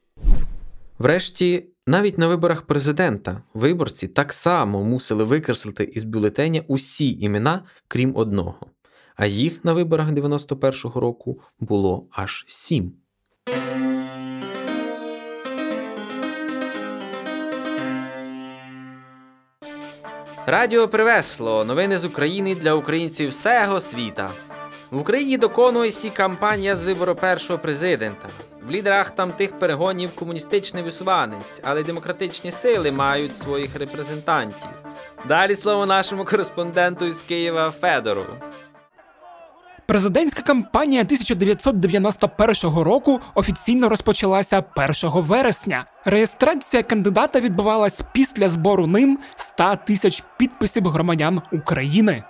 Врешті, 1.00 1.66
навіть 1.88 2.18
на 2.18 2.28
виборах 2.28 2.62
президента 2.62 3.42
виборці 3.54 4.08
так 4.08 4.34
само 4.34 4.84
мусили 4.84 5.24
викреслити 5.24 5.84
із 5.84 6.04
бюлетеня 6.04 6.64
усі 6.68 7.20
імена, 7.20 7.64
крім 7.88 8.16
одного. 8.16 8.68
А 9.16 9.26
їх 9.26 9.66
на 9.66 9.74
виборах 9.74 10.10
91-го 10.10 11.00
року 11.00 11.42
було 11.60 12.08
аж 12.12 12.46
сім. 12.48 12.94
Радіо 20.46 20.88
Привесло. 20.88 21.66
Новини 21.66 21.98
з 21.98 22.06
України 22.06 22.56
для 22.56 22.74
українців 22.74 23.30
всього 23.30 23.82
світа. 23.82 24.32
В 24.92 24.98
Україні 24.98 25.38
доконується 25.38 26.10
кампанія 26.10 26.76
з 26.76 26.84
вибору 26.84 27.16
першого 27.16 27.60
президента. 27.60 28.28
В 28.68 28.72
лідерах 28.72 29.12
там 29.12 29.32
тих 29.32 29.60
перегонів 29.60 30.16
комуністичний 30.16 30.84
висуванець, 30.84 31.62
але 31.64 31.84
демократичні 31.84 32.52
сили 32.52 32.92
мають 32.92 33.38
своїх 33.38 33.76
репрезентантів. 33.76 34.70
Далі 35.28 35.56
слово 35.56 35.86
нашому 35.86 36.26
кореспонденту 36.26 37.06
із 37.06 37.22
Києва 37.22 37.72
Федору. 37.82 38.26
Президентська 39.86 40.42
кампанія 40.42 41.02
1991 41.02 42.84
року 42.84 43.20
офіційно 43.36 43.90
розпочалася 43.90 44.64
1 45.04 45.22
вересня. 45.22 45.86
Реєстрація 46.06 46.84
кандидата 46.84 47.40
відбувалась 47.40 48.02
після 48.14 48.50
збору 48.50 48.88
ним 48.88 49.20
100 49.36 49.78
тисяч 49.86 50.24
підписів 50.38 50.88
громадян 50.88 51.42
України. 51.52 52.24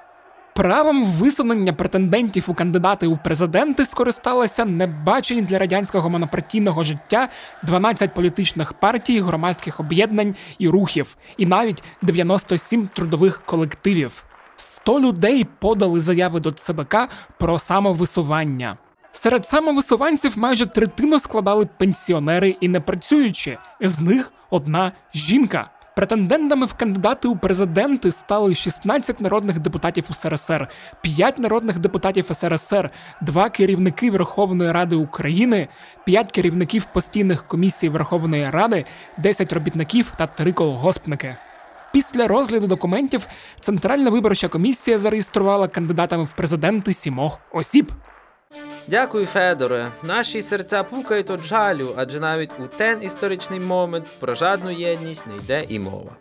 Правом 0.57 1.05
висунення 1.05 1.73
претендентів 1.73 2.43
у 2.47 2.53
кандидати 2.53 3.07
у 3.07 3.17
президенти 3.17 3.85
скористалися 3.85 4.65
небачені 4.65 5.41
для 5.41 5.59
радянського 5.59 6.09
монопартійного 6.09 6.83
життя 6.83 7.29
12 7.63 8.13
політичних 8.13 8.73
партій, 8.73 9.21
громадських 9.21 9.79
об'єднань 9.79 10.35
і 10.59 10.69
рухів, 10.69 11.17
і 11.37 11.45
навіть 11.45 11.83
97 12.01 12.87
трудових 12.87 13.41
колективів. 13.45 14.23
100 14.55 14.99
людей 14.99 15.47
подали 15.59 16.01
заяви 16.01 16.39
до 16.39 16.51
ЦБК 16.51 16.95
про 17.37 17.59
самовисування. 17.59 18.77
Серед 19.11 19.45
самовисуванців 19.45 20.37
майже 20.37 20.65
третину 20.65 21.19
складали 21.19 21.69
пенсіонери 21.77 22.55
і 22.61 22.67
непрацюючі, 22.67 23.57
з 23.81 23.99
них 23.99 24.31
одна 24.49 24.91
жінка. 25.13 25.69
Претендентами 25.97 26.65
в 26.65 26.73
кандидати 26.73 27.27
у 27.27 27.35
президенти 27.35 28.11
стали 28.11 28.55
16 28.55 29.21
народних 29.21 29.59
депутатів 29.59 30.05
УСРСР, 30.09 30.67
5 31.01 31.39
народних 31.39 31.79
депутатів 31.79 32.25
СРСР, 32.33 32.89
2 33.21 33.49
керівники 33.49 34.11
Верховної 34.11 34.71
Ради 34.71 34.95
України, 34.95 35.67
5 36.05 36.31
керівників 36.31 36.85
постійних 36.93 37.47
комісій 37.47 37.89
Верховної 37.89 38.45
Ради, 38.49 38.85
10 39.17 39.53
робітників 39.53 40.11
та 40.17 40.27
3 40.27 40.53
колгоспники. 40.53 41.35
Після 41.93 42.27
розгляду 42.27 42.67
документів 42.67 43.27
Центральна 43.59 44.09
виборча 44.09 44.47
комісія 44.47 44.99
зареєструвала 44.99 45.67
кандидатами 45.67 46.23
в 46.23 46.31
президенти 46.31 46.93
сімох 46.93 47.39
осіб. 47.51 47.91
Дякую, 48.87 49.25
Федоре. 49.25 49.91
Наші 50.03 50.41
серця 50.41 50.83
пукають 50.83 51.29
від 51.29 51.43
жалю, 51.43 51.93
адже 51.95 52.19
навіть 52.19 52.51
у 52.59 52.81
ten 52.81 53.05
історичний 53.05 53.59
момент 53.59 54.05
про 54.19 54.35
жадну 54.35 54.71
єдність 54.71 55.27
не 55.27 55.37
йде 55.37 55.65
і 55.69 55.79
мова. 55.79 56.17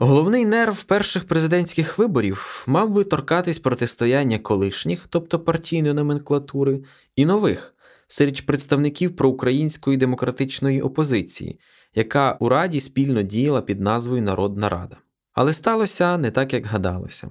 Головний 0.00 0.44
нерв 0.44 0.84
перших 0.84 1.24
президентських 1.26 1.98
виборів 1.98 2.64
мав 2.66 2.90
би 2.90 3.04
торкатись 3.04 3.58
протистояння 3.58 4.38
колишніх, 4.38 5.06
тобто 5.10 5.40
партійної 5.40 5.94
номенклатури, 5.94 6.80
і 7.16 7.26
нових 7.26 7.74
серед 8.08 8.46
представників 8.46 9.16
проукраїнської 9.16 9.96
демократичної 9.96 10.82
опозиції, 10.82 11.60
яка 11.94 12.36
у 12.40 12.48
Раді 12.48 12.80
спільно 12.80 13.22
діяла 13.22 13.62
під 13.62 13.80
назвою 13.80 14.22
Народна 14.22 14.68
Рада. 14.68 14.96
Але 15.38 15.52
сталося 15.52 16.18
не 16.18 16.30
так, 16.30 16.52
як 16.52 16.66
гадалося. 16.66 17.30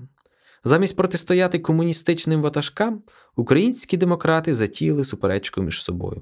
Замість 0.64 0.96
протистояти 0.96 1.60
комуністичним 1.60 2.42
ватажкам, 2.42 3.04
українські 3.36 3.98
демократи 3.98 4.56
затіяли 4.56 5.04
суперечку 5.04 5.62
між 5.62 5.84
собою. 5.84 6.22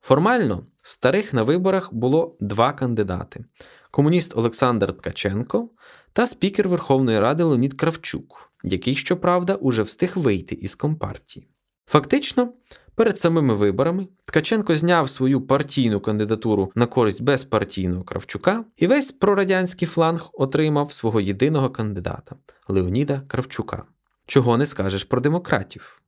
Формально 0.00 0.66
старих 0.82 1.32
на 1.32 1.42
виборах 1.42 1.94
було 1.94 2.36
два 2.40 2.72
кандидати: 2.72 3.44
комуніст 3.90 4.36
Олександр 4.36 4.96
Ткаченко 4.96 5.70
та 6.12 6.26
спікер 6.26 6.68
Верховної 6.68 7.20
Ради 7.20 7.42
Леонід 7.42 7.74
Кравчук, 7.74 8.50
який, 8.64 8.94
щоправда, 8.94 9.54
уже 9.54 9.82
встиг 9.82 10.12
вийти 10.16 10.54
із 10.54 10.74
компартії. 10.74 11.48
Фактично, 11.86 12.52
перед 12.94 13.18
самими 13.18 13.54
виборами 13.54 14.08
Ткаченко 14.24 14.76
зняв 14.76 15.10
свою 15.10 15.40
партійну 15.40 16.00
кандидатуру 16.00 16.72
на 16.74 16.86
користь 16.86 17.22
безпартійного 17.22 18.04
Кравчука, 18.04 18.64
і 18.76 18.86
весь 18.86 19.12
прорадянський 19.12 19.88
фланг 19.88 20.30
отримав 20.32 20.92
свого 20.92 21.20
єдиного 21.20 21.70
кандидата 21.70 22.36
Леоніда 22.68 23.22
Кравчука. 23.28 23.84
Чого 24.26 24.56
не 24.56 24.66
скажеш 24.66 25.04
про 25.04 25.20
демократів. 25.20 26.02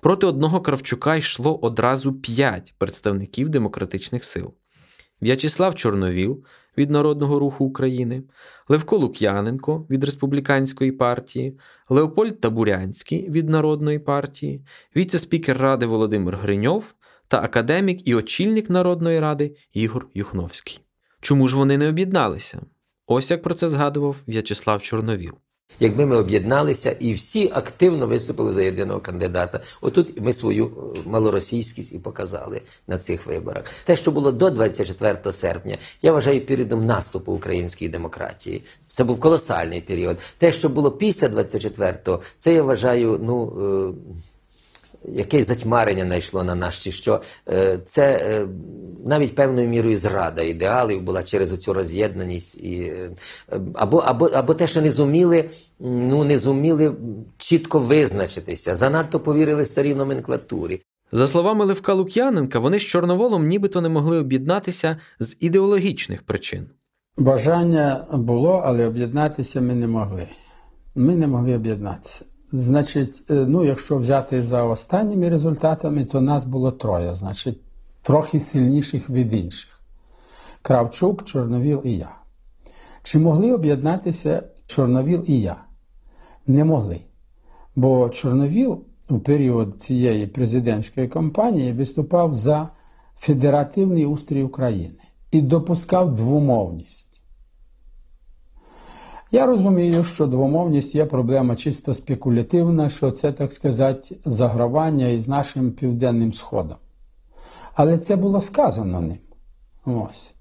Проти 0.00 0.26
одного 0.26 0.60
Кравчука 0.60 1.16
йшло 1.16 1.56
одразу 1.56 2.12
п'ять 2.12 2.74
представників 2.78 3.48
демократичних 3.48 4.24
сил: 4.24 4.54
В'ячеслав 5.22 5.74
Чорновіл 5.74 6.44
від 6.78 6.90
Народного 6.90 7.38
руху 7.38 7.64
України, 7.64 8.22
Левко 8.68 8.96
Лук'яненко 8.96 9.86
від 9.90 10.04
Республіканської 10.04 10.92
партії, 10.92 11.58
Леопольд 11.88 12.40
Табурянський 12.40 13.30
від 13.30 13.48
Народної 13.48 13.98
партії, 13.98 14.64
віце-спікер 14.96 15.58
Ради 15.58 15.86
Володимир 15.86 16.36
Гриньов 16.36 16.94
та 17.28 17.42
академік 17.42 18.08
і 18.08 18.14
очільник 18.14 18.70
Народної 18.70 19.20
ради 19.20 19.56
Ігор 19.72 20.08
Юхновський. 20.14 20.80
Чому 21.20 21.48
ж 21.48 21.56
вони 21.56 21.78
не 21.78 21.88
об'єдналися? 21.88 22.60
Ось 23.06 23.30
як 23.30 23.42
про 23.42 23.54
це 23.54 23.68
згадував 23.68 24.16
В'ячеслав 24.28 24.82
Чорновіл. 24.82 25.32
Якби 25.80 26.06
ми 26.06 26.16
об'єдналися 26.16 26.96
і 27.00 27.12
всі 27.12 27.50
активно 27.54 28.06
виступили 28.06 28.52
за 28.52 28.62
єдиного 28.62 29.00
кандидата, 29.00 29.60
отут 29.80 30.20
ми 30.20 30.32
свою 30.32 30.66
е, 30.66 30.98
малоросійськість 31.06 31.92
і 31.92 31.98
показали 31.98 32.60
на 32.86 32.98
цих 32.98 33.26
виборах. 33.26 33.64
Те, 33.84 33.96
що 33.96 34.10
було 34.10 34.32
до 34.32 34.50
24 34.50 35.32
серпня, 35.32 35.78
я 36.02 36.12
вважаю 36.12 36.46
періодом 36.46 36.86
наступу 36.86 37.32
української 37.32 37.90
демократії. 37.90 38.62
Це 38.88 39.04
був 39.04 39.20
колосальний 39.20 39.80
період. 39.80 40.18
Те, 40.38 40.52
що 40.52 40.68
було 40.68 40.90
після 40.90 41.28
24-го, 41.28 42.20
це 42.38 42.54
я 42.54 42.62
вважаю, 42.62 43.20
ну. 43.22 43.94
Якесь 45.08 45.46
затьмарення 45.46 46.04
найшло 46.04 46.44
на 46.44 46.54
нас, 46.54 46.78
чи 46.78 46.92
що 46.92 47.20
е, 47.48 47.78
це 47.84 48.16
е, 48.16 48.48
навіть 49.04 49.34
певною 49.34 49.68
мірою 49.68 49.96
зрада 49.96 50.42
ідеалів 50.42 51.02
була 51.02 51.22
через 51.22 51.58
цю 51.58 51.72
роз'єднаність, 51.72 52.64
і, 52.64 52.82
е, 52.82 53.10
або, 53.74 53.98
або, 53.98 54.26
або 54.26 54.54
те, 54.54 54.66
що 54.66 54.82
не 54.82 54.90
зуміли, 54.90 55.44
ну 55.80 56.24
не 56.24 56.38
зуміли 56.38 56.94
чітко 57.38 57.78
визначитися, 57.78 58.76
занадто 58.76 59.20
повірили 59.20 59.64
старій 59.64 59.94
номенклатурі. 59.94 60.80
За 61.12 61.26
словами 61.26 61.64
Левка 61.64 61.94
Лук'яненка, 61.94 62.58
вони 62.58 62.78
з 62.78 62.82
Чорноволом 62.82 63.46
нібито 63.46 63.80
не 63.80 63.88
могли 63.88 64.18
об'єднатися 64.18 64.96
з 65.20 65.36
ідеологічних 65.40 66.22
причин. 66.22 66.66
Бажання 67.16 68.06
було, 68.12 68.62
але 68.64 68.86
об'єднатися 68.86 69.60
ми 69.60 69.74
не 69.74 69.86
могли. 69.86 70.28
Ми 70.94 71.16
не 71.16 71.26
могли 71.26 71.54
об'єднатися. 71.54 72.24
Значить, 72.52 73.22
е, 73.30 73.34
ну, 73.34 73.64
якщо 73.64 73.98
взяти 73.98 74.42
за 74.42 74.64
останніми 74.64 75.28
результатами, 75.28 76.04
то 76.04 76.20
нас 76.20 76.44
було 76.44 76.72
троє, 76.72 77.14
значить, 77.14 77.60
трохи 78.02 78.40
сильніших 78.40 79.10
від 79.10 79.32
інших: 79.32 79.80
Кравчук, 80.62 81.24
Чорновіл 81.24 81.80
і 81.84 81.96
я. 81.96 82.14
Чи 83.02 83.18
могли 83.18 83.52
об'єднатися 83.52 84.42
Чорновіл 84.66 85.24
і 85.26 85.40
я? 85.40 85.56
Не 86.46 86.64
могли. 86.64 87.00
Бо 87.76 88.08
Чорновіл 88.08 88.84
у 89.10 89.18
період 89.18 89.80
цієї 89.80 90.26
президентської 90.26 91.08
кампанії 91.08 91.72
виступав 91.72 92.34
за 92.34 92.68
федеративний 93.16 94.06
устрій 94.06 94.42
України 94.42 94.94
і 95.30 95.42
допускав 95.42 96.14
двомовність. 96.14 97.11
Я 99.34 99.46
розумію, 99.46 100.04
що 100.04 100.26
двомовність 100.26 100.94
є 100.94 101.06
проблема 101.06 101.56
чисто 101.56 101.94
спекулятивна, 101.94 102.88
що 102.88 103.10
це, 103.10 103.32
так 103.32 103.52
сказати, 103.52 104.16
загравання 104.24 105.08
із 105.08 105.28
нашим 105.28 105.72
південним 105.72 106.32
сходом. 106.32 106.76
Але 107.74 107.98
це 107.98 108.16
було 108.16 108.40
сказано 108.40 109.00
ним. 109.00 109.18
Ось. 109.86 110.34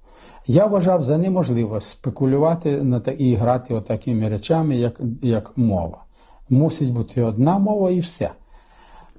Я 0.48 0.66
вважав 0.66 1.04
за 1.04 1.18
неможливо 1.18 1.82
спекулювати 1.82 2.84
і 3.18 3.36
грати 3.36 3.74
отакими 3.74 4.30
речами, 4.30 4.78
як, 4.78 5.02
як 5.22 5.58
мова. 5.58 6.04
Мусить 6.50 6.94
бути 6.94 7.24
одна 7.24 7.60
мова 7.60 7.92
і 7.92 8.00
все. 8.00 8.32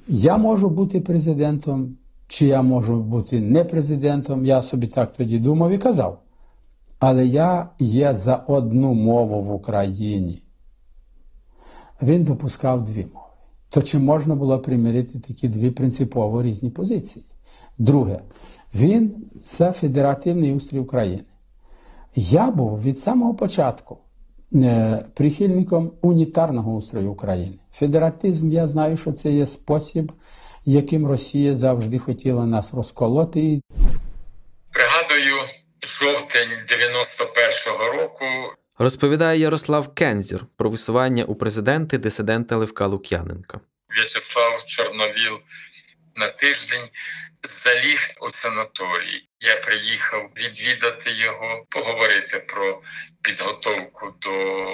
Я 0.09 0.37
можу 0.37 0.69
бути 0.69 1.01
президентом, 1.01 1.97
чи 2.29 2.47
я 2.47 2.63
можу 2.63 3.03
бути 3.03 3.41
не 3.41 3.65
президентом, 3.65 4.47
я 4.47 4.63
собі 4.63 4.87
так 4.87 5.13
тоді 5.13 5.39
думав 5.39 5.71
і 5.71 5.79
казав. 5.79 6.19
Але 7.05 7.27
я 7.27 7.69
є 7.79 8.15
за 8.15 8.37
одну 8.37 8.95
мову 8.95 9.43
в 9.43 9.53
Україні. 9.53 10.43
Він 12.03 12.25
допускав 12.25 12.85
дві 12.85 13.07
мови. 13.15 13.27
То 13.71 13.83
чи 13.83 13.99
можна 13.99 14.35
було 14.35 14.59
примирити 14.59 15.19
такі 15.19 15.49
дві 15.49 15.71
принципово 15.71 16.43
різні 16.43 16.71
позиції? 16.71 17.25
Друге, 17.79 18.21
він 18.75 19.15
за 19.45 19.73
федеративний 19.73 20.55
устрій 20.55 20.79
України. 20.79 21.25
Я 22.15 22.51
був 22.51 22.83
від 22.83 22.99
самого 22.99 23.35
початку 23.35 23.99
е, 24.55 25.05
прихильником 25.15 25.91
унітарного 26.03 26.75
устрою 26.75 27.13
України. 27.13 27.59
Федератизм, 27.73 28.51
я 28.51 28.67
знаю, 28.67 28.97
що 28.97 29.13
це 29.13 29.33
є 29.33 29.47
спосіб, 29.47 30.13
яким 30.65 31.07
Росія 31.07 31.55
завжди 31.55 31.99
хотіла 31.99 32.47
нас 32.47 32.75
розколоти. 32.75 33.61
Жовтень 36.03 36.51
91-го 36.69 37.93
року 37.93 38.25
Розповідає 38.79 39.41
Ярослав 39.41 39.95
Кензір 39.95 40.47
про 40.57 40.71
висування 40.71 41.25
у 41.25 41.35
президенти 41.35 41.99
дисидента 41.99 42.57
Левка 42.57 42.87
Лук'яненка. 42.87 43.61
В'ячеслав 43.97 44.65
Чорновіл 44.65 45.41
на 46.17 46.29
тиждень 46.29 46.89
заліг 47.43 47.99
у 48.21 48.31
санаторій. 48.31 49.29
Я 49.41 49.57
приїхав 49.57 50.31
відвідати 50.37 51.11
його, 51.13 51.67
поговорити 51.69 52.39
про 52.39 52.83
підготовку 53.23 54.15
до 54.21 54.67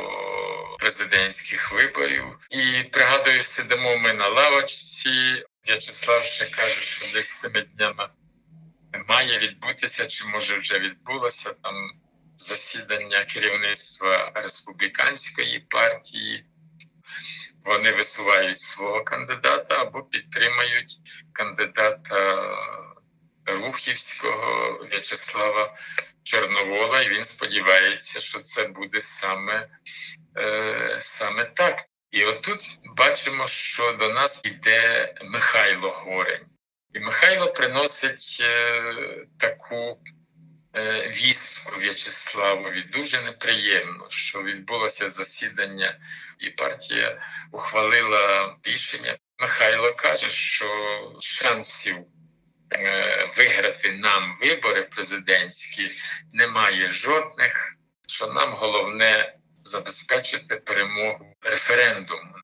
президентських 0.79 1.73
виборів. 1.73 2.25
І 2.51 2.83
пригадую, 2.83 3.43
сидимо 3.43 3.97
ми 3.99 4.13
на 4.13 4.29
лавочці. 4.29 5.45
В'ячеслав 5.67 6.23
ще 6.23 6.45
каже, 6.45 6.81
що 6.81 7.07
десь 7.15 7.41
цими 7.41 7.61
днями 7.61 8.09
має 9.09 9.39
відбутися, 9.39 10.07
чи 10.07 10.27
може 10.29 10.59
вже 10.59 10.79
відбулося 10.79 11.53
там 11.63 11.91
засідання 12.37 13.25
керівництва 13.25 14.33
республіканської 14.35 15.61
партії. 15.61 16.45
Вони 17.65 17.93
висувають 17.93 18.59
свого 18.59 19.05
кандидата 19.05 19.83
або 19.83 20.03
підтримають 20.03 20.97
кандидата 21.33 22.45
Рухівського 23.47 24.79
В'ячеслава 24.91 25.75
Чорновола, 26.23 27.03
і 27.03 27.09
він 27.09 27.25
сподівається, 27.25 28.21
що 28.21 28.41
це 28.41 28.65
буде 28.65 29.01
саме, 29.01 29.69
е, 30.39 30.97
саме 31.01 31.45
так. 31.45 31.85
І 32.11 32.25
отут 32.25 32.79
бачимо, 32.97 33.47
що 33.47 33.93
до 33.93 34.09
нас 34.09 34.45
йде 34.45 35.15
Михайло 35.25 35.91
Горень. 35.91 36.48
І 36.95 37.01
Михайло 37.01 37.53
приносить 37.53 38.39
е, 38.41 39.27
таку 39.39 39.99
е, 40.77 41.09
вістку 41.09 41.77
В'ячеславові 41.81 42.83
дуже 42.83 43.23
неприємно, 43.23 44.07
що 44.09 44.43
відбулося 44.43 45.09
засідання, 45.09 45.99
і 46.39 46.51
партія 46.51 47.23
ухвалила 47.53 48.57
рішення. 48.63 49.17
Михайло 49.39 49.95
каже, 49.95 50.31
що 50.31 50.69
шансів 51.21 51.97
е, 52.81 53.27
виграти 53.37 53.93
нам 53.93 54.39
вибори 54.43 54.83
президентські 54.83 55.91
немає 56.33 56.91
жодних. 56.91 57.75
Що 58.07 58.27
нам 58.27 58.53
головне 58.53 59.35
забезпечити 59.63 60.57
перемогу 60.57 61.37
референдуму. 61.43 62.38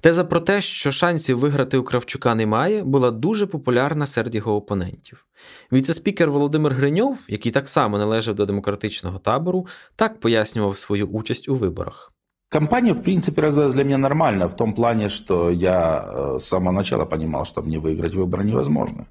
Теза 0.00 0.24
про 0.24 0.40
те, 0.40 0.60
що 0.60 0.92
шансів 0.92 1.38
виграти 1.38 1.78
у 1.78 1.82
Кравчука 1.82 2.34
немає, 2.34 2.84
була 2.84 3.10
дуже 3.10 3.46
популярна 3.46 4.06
серед 4.06 4.34
його 4.34 4.56
опонентів. 4.56 5.26
Віцеспікер 5.72 6.30
Володимир 6.30 6.74
Гриньов, 6.74 7.18
який 7.28 7.52
так 7.52 7.68
само 7.68 7.98
належав 7.98 8.34
до 8.34 8.46
демократичного 8.46 9.18
табору, 9.18 9.66
так 9.96 10.20
пояснював 10.20 10.78
свою 10.78 11.06
участь 11.06 11.48
у 11.48 11.54
виборах. 11.54 12.12
Компания, 12.52 12.92
в 12.92 13.02
принципе, 13.02 13.42
развилась 13.42 13.74
для 13.74 13.84
меня 13.84 13.98
нормально, 13.98 14.48
в 14.48 14.56
том 14.56 14.74
плане, 14.74 15.08
что 15.08 15.50
я 15.50 16.04
э, 16.04 16.38
с 16.40 16.48
самого 16.48 16.72
начала 16.72 17.04
понимал, 17.04 17.44
что 17.44 17.62
мне 17.62 17.78
выиграть 17.78 18.14
выборы 18.14 18.44
невозможно. 18.44 19.06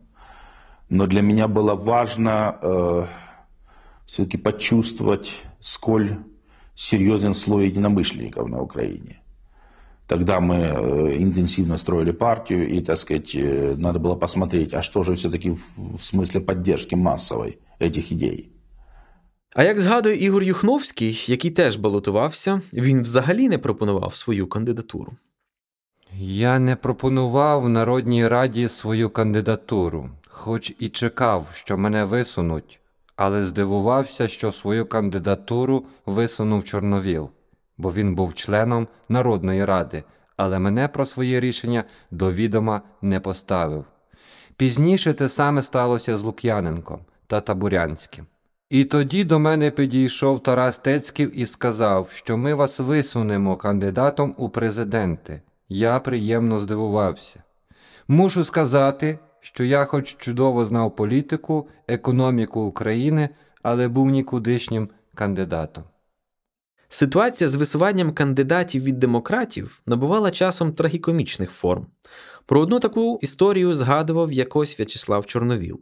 Но 0.89 1.07
для 1.07 1.21
меня 1.21 1.47
было 1.47 1.73
важно 1.73 2.57
э, 2.61 3.05
все-таки 4.05 4.37
почувствовать, 4.37 5.41
сколь 5.61 6.17
серьезен 6.75 7.33
слой 7.33 7.67
единомышленников 7.67 8.49
на 8.49 8.61
Украине. 8.61 9.21
Тогда 10.07 10.39
мы 10.39 10.55
э, 10.55 11.21
интенсивно 11.21 11.77
строили 11.77 12.11
партию, 12.11 12.67
и, 12.67 12.81
так 12.81 12.97
сказать, 12.97 13.35
э, 13.35 13.75
надо 13.77 13.99
было 13.99 14.15
посмотреть, 14.15 14.73
а 14.73 14.81
что 14.81 15.03
же 15.03 15.13
все-таки 15.13 15.51
в, 15.51 15.97
в 15.97 16.03
смысле 16.03 16.39
поддержки 16.41 16.95
массовой 16.95 17.59
этих 17.79 18.11
идей. 18.11 18.49
А 19.53 19.63
як 19.63 19.79
згадує 19.79 20.15
Ігор 20.15 20.43
Юхновський, 20.43 21.25
який 21.27 21.51
теж 21.51 21.75
балотувався, 21.75 22.61
він 22.73 23.01
взагалі 23.01 23.49
не 23.49 23.57
пропонував 23.57 24.15
свою 24.15 24.47
кандидатуру. 24.47 25.13
Я 26.21 26.59
не 26.59 26.75
пропонував 26.75 27.69
Народній 27.69 28.27
Раді 28.27 28.67
свою 28.67 29.09
кандидатуру, 29.09 30.09
хоч 30.27 30.73
і 30.79 30.89
чекав, 30.89 31.47
що 31.53 31.77
мене 31.77 32.05
висунуть, 32.05 32.79
але 33.15 33.45
здивувався, 33.45 34.27
що 34.27 34.51
свою 34.51 34.85
кандидатуру 34.85 35.85
висунув 36.05 36.63
Чорновіл, 36.63 37.29
бо 37.78 37.92
він 37.92 38.14
був 38.14 38.34
членом 38.34 38.88
Народної 39.08 39.64
Ради, 39.64 40.04
але 40.36 40.58
мене 40.58 40.88
про 40.88 41.06
своє 41.06 41.40
рішення 41.40 41.84
до 42.10 42.32
відома 42.32 42.82
не 43.02 43.20
поставив. 43.20 43.84
Пізніше 44.56 45.14
те 45.14 45.28
саме 45.28 45.62
сталося 45.62 46.18
з 46.18 46.22
Лук'яненком 46.22 47.00
та 47.26 47.40
Табурянським. 47.40 48.26
І 48.70 48.84
тоді 48.84 49.24
до 49.24 49.38
мене 49.38 49.70
підійшов 49.70 50.42
Тарас 50.42 50.78
Тецьків 50.78 51.40
і 51.40 51.46
сказав, 51.46 52.10
що 52.10 52.36
ми 52.36 52.54
вас 52.54 52.78
висунемо 52.78 53.56
кандидатом 53.56 54.34
у 54.38 54.48
президенти. 54.48 55.42
Я 55.68 56.00
приємно 56.00 56.58
здивувався. 56.58 57.42
Мушу 58.08 58.44
сказати, 58.44 59.18
що 59.40 59.64
я 59.64 59.84
хоч 59.84 60.16
чудово 60.16 60.66
знав 60.66 60.96
політику, 60.96 61.68
економіку 61.88 62.60
України, 62.60 63.28
але 63.62 63.88
був 63.88 64.10
нікудишнім 64.10 64.88
кандидатом. 65.14 65.84
Ситуація 66.94 67.48
з 67.50 67.54
висуванням 67.54 68.12
кандидатів 68.12 68.82
від 68.82 68.98
демократів 68.98 69.80
набувала 69.86 70.30
часом 70.30 70.72
трагікомічних 70.72 71.50
форм. 71.50 71.86
Про 72.46 72.60
одну 72.60 72.80
таку 72.80 73.18
історію 73.22 73.74
згадував 73.74 74.32
якось 74.32 74.80
В'ячеслав 74.80 75.26
Чорновіл. 75.26 75.80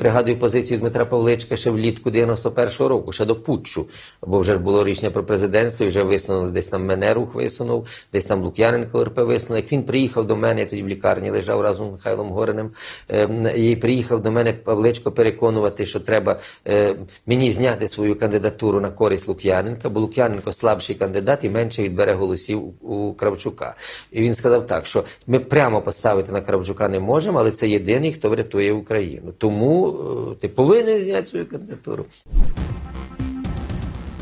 Пригадую 0.00 0.38
позицію 0.38 0.80
Дмитра 0.80 1.04
Павличка 1.04 1.56
ще 1.56 1.70
влітку 1.70 2.10
91-го 2.10 2.88
року, 2.88 3.12
ще 3.12 3.24
до 3.24 3.36
путчу, 3.36 3.86
бо 4.26 4.40
вже 4.40 4.52
ж 4.52 4.58
було 4.58 4.84
рішення 4.84 5.10
про 5.10 5.24
президентство, 5.24 5.86
і 5.86 5.88
вже 5.88 6.02
висунули, 6.02 6.50
десь 6.50 6.68
там 6.68 6.86
мене 6.86 7.14
рух 7.14 7.34
висунув, 7.34 7.88
десь 8.12 8.24
там 8.24 8.42
Лук'яненко 8.42 9.04
РП 9.04 9.18
висунув. 9.18 9.56
Як 9.56 9.72
він 9.72 9.82
приїхав 9.82 10.26
до 10.26 10.36
мене, 10.36 10.60
я 10.60 10.66
тоді 10.66 10.82
в 10.82 10.88
лікарні 10.88 11.30
лежав 11.30 11.60
разом 11.60 11.88
з 11.88 11.92
Михайлом 11.92 12.30
Гориним, 12.30 12.70
е, 13.08 13.52
і 13.56 13.76
приїхав 13.76 14.22
до 14.22 14.32
мене 14.32 14.52
Павличко 14.52 15.12
переконувати, 15.12 15.86
що 15.86 16.00
треба 16.00 16.38
е, 16.68 16.96
мені 17.26 17.52
зняти 17.52 17.88
свою 17.88 18.18
кандидатуру 18.18 18.80
на 18.80 18.90
користь 18.90 19.28
Лук'яненка, 19.28 19.88
бо 19.88 20.00
Лук'яненко 20.00 20.52
слабший 20.52 20.96
кандидат 20.96 21.44
і 21.44 21.50
менше 21.50 21.82
відбере 21.82 22.12
голосів 22.12 22.62
у 22.82 23.14
Кравчука. 23.14 23.76
І 24.12 24.22
він 24.22 24.34
сказав 24.34 24.66
так, 24.66 24.86
що 24.86 25.04
ми 25.26 25.38
прямо 25.38 25.82
поставити 25.82 26.32
на 26.32 26.40
Кравчука 26.40 26.88
не 26.88 27.00
можемо, 27.00 27.38
але 27.38 27.50
це 27.50 27.68
єдиний, 27.68 28.12
хто 28.12 28.30
врятує 28.30 28.72
Україну. 28.72 29.32
Тому 29.38 29.89
е, 29.90 30.34
ти 30.40 30.48
повинен 30.48 30.98
зняти 30.98 31.24
свою 31.24 31.46
кандидатуру. 31.48 32.04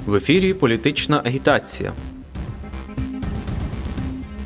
В 0.06 0.14
ефірі 0.14 0.54
політична 0.54 1.22
агітація. 1.24 1.92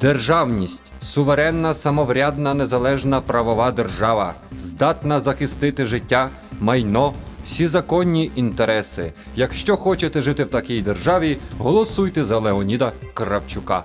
Державність 0.00 0.82
суверенна, 1.00 1.74
самоврядна, 1.74 2.54
незалежна 2.54 3.20
правова 3.20 3.70
держава, 3.70 4.34
здатна 4.60 5.20
захистити 5.20 5.86
життя, 5.86 6.30
майно, 6.60 7.14
всі 7.44 7.66
законні 7.66 8.30
інтереси. 8.36 9.12
Якщо 9.36 9.76
хочете 9.76 10.22
жити 10.22 10.44
в 10.44 10.48
такій 10.48 10.82
державі, 10.82 11.38
голосуйте 11.58 12.24
за 12.24 12.38
Леоніда 12.38 12.92
Кравчука. 13.14 13.84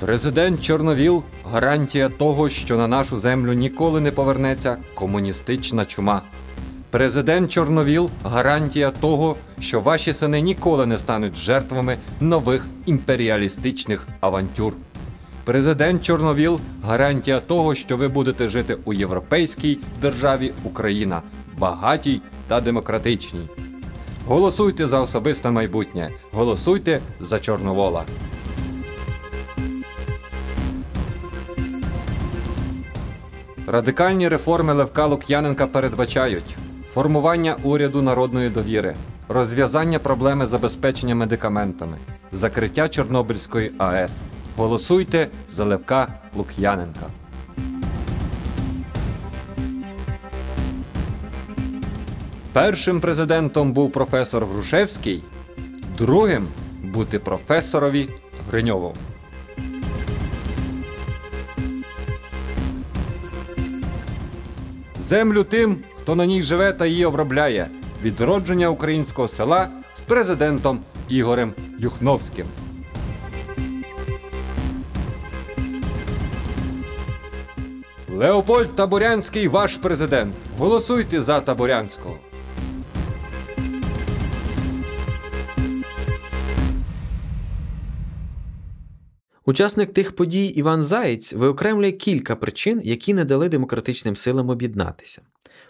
Президент 0.00 0.60
Чорновіл 0.60 1.22
гарантія 1.52 2.08
того, 2.08 2.48
що 2.48 2.76
на 2.76 2.88
нашу 2.88 3.16
землю 3.16 3.52
ніколи 3.52 4.00
не 4.00 4.10
повернеться 4.10 4.76
комуністична 4.94 5.84
чума. 5.84 6.22
Президент 6.90 7.50
Чорновіл 7.50 8.10
гарантія 8.24 8.90
того, 8.90 9.36
що 9.60 9.80
ваші 9.80 10.12
сини 10.14 10.40
ніколи 10.40 10.86
не 10.86 10.96
стануть 10.96 11.36
жертвами 11.36 11.96
нових 12.20 12.66
імперіалістичних 12.86 14.06
авантюр. 14.20 14.72
Президент 15.44 16.02
Чорновіл 16.02 16.60
гарантія 16.82 17.40
того, 17.40 17.74
що 17.74 17.96
ви 17.96 18.08
будете 18.08 18.48
жити 18.48 18.78
у 18.84 18.92
європейській 18.92 19.78
державі 20.00 20.52
Україна, 20.64 21.22
багатій 21.58 22.20
та 22.48 22.60
демократичній. 22.60 23.48
Голосуйте 24.26 24.88
за 24.88 25.00
особисте 25.00 25.50
майбутнє, 25.50 26.10
голосуйте 26.32 27.00
за 27.20 27.38
Чорновола. 27.38 28.04
Радикальні 33.70 34.28
реформи 34.28 34.72
Левка 34.72 35.06
Лук'яненка 35.06 35.66
передбачають 35.66 36.56
формування 36.94 37.56
уряду 37.62 38.02
народної 38.02 38.48
довіри, 38.50 38.94
розв'язання 39.28 39.98
проблеми 39.98 40.46
забезпечення 40.46 41.14
медикаментами, 41.14 41.98
закриття 42.32 42.88
Чорнобильської 42.88 43.72
АЕС. 43.78 44.12
Голосуйте 44.56 45.28
за 45.50 45.64
Левка 45.64 46.08
Лук'яненка. 46.36 47.06
Першим 52.52 53.00
президентом 53.00 53.72
був 53.72 53.92
професор 53.92 54.46
Грушевський, 54.46 55.22
другим 55.98 56.46
бути 56.82 57.18
професорові 57.18 58.08
Гриньову. 58.50 58.94
Землю 65.08 65.44
тим, 65.44 65.76
хто 66.00 66.14
на 66.14 66.26
ній 66.26 66.42
живе 66.42 66.72
та 66.72 66.86
її 66.86 67.04
обробляє. 67.04 67.70
Відродження 68.02 68.68
українського 68.68 69.28
села 69.28 69.68
з 69.96 70.00
президентом 70.00 70.80
Ігорем 71.08 71.52
Юхновським. 71.78 72.46
Леопольд 78.08 78.74
Таборянський 78.74 79.48
ваш 79.48 79.76
президент. 79.76 80.34
Голосуйте 80.58 81.22
за 81.22 81.40
Таборянського. 81.40 82.16
Учасник 89.48 89.92
тих 89.92 90.16
подій 90.16 90.46
Іван 90.46 90.82
Заєць 90.82 91.32
виокремлює 91.32 91.92
кілька 91.92 92.36
причин, 92.36 92.80
які 92.84 93.14
не 93.14 93.24
дали 93.24 93.48
демократичним 93.48 94.16
силам 94.16 94.50
об'єднатися. 94.50 95.22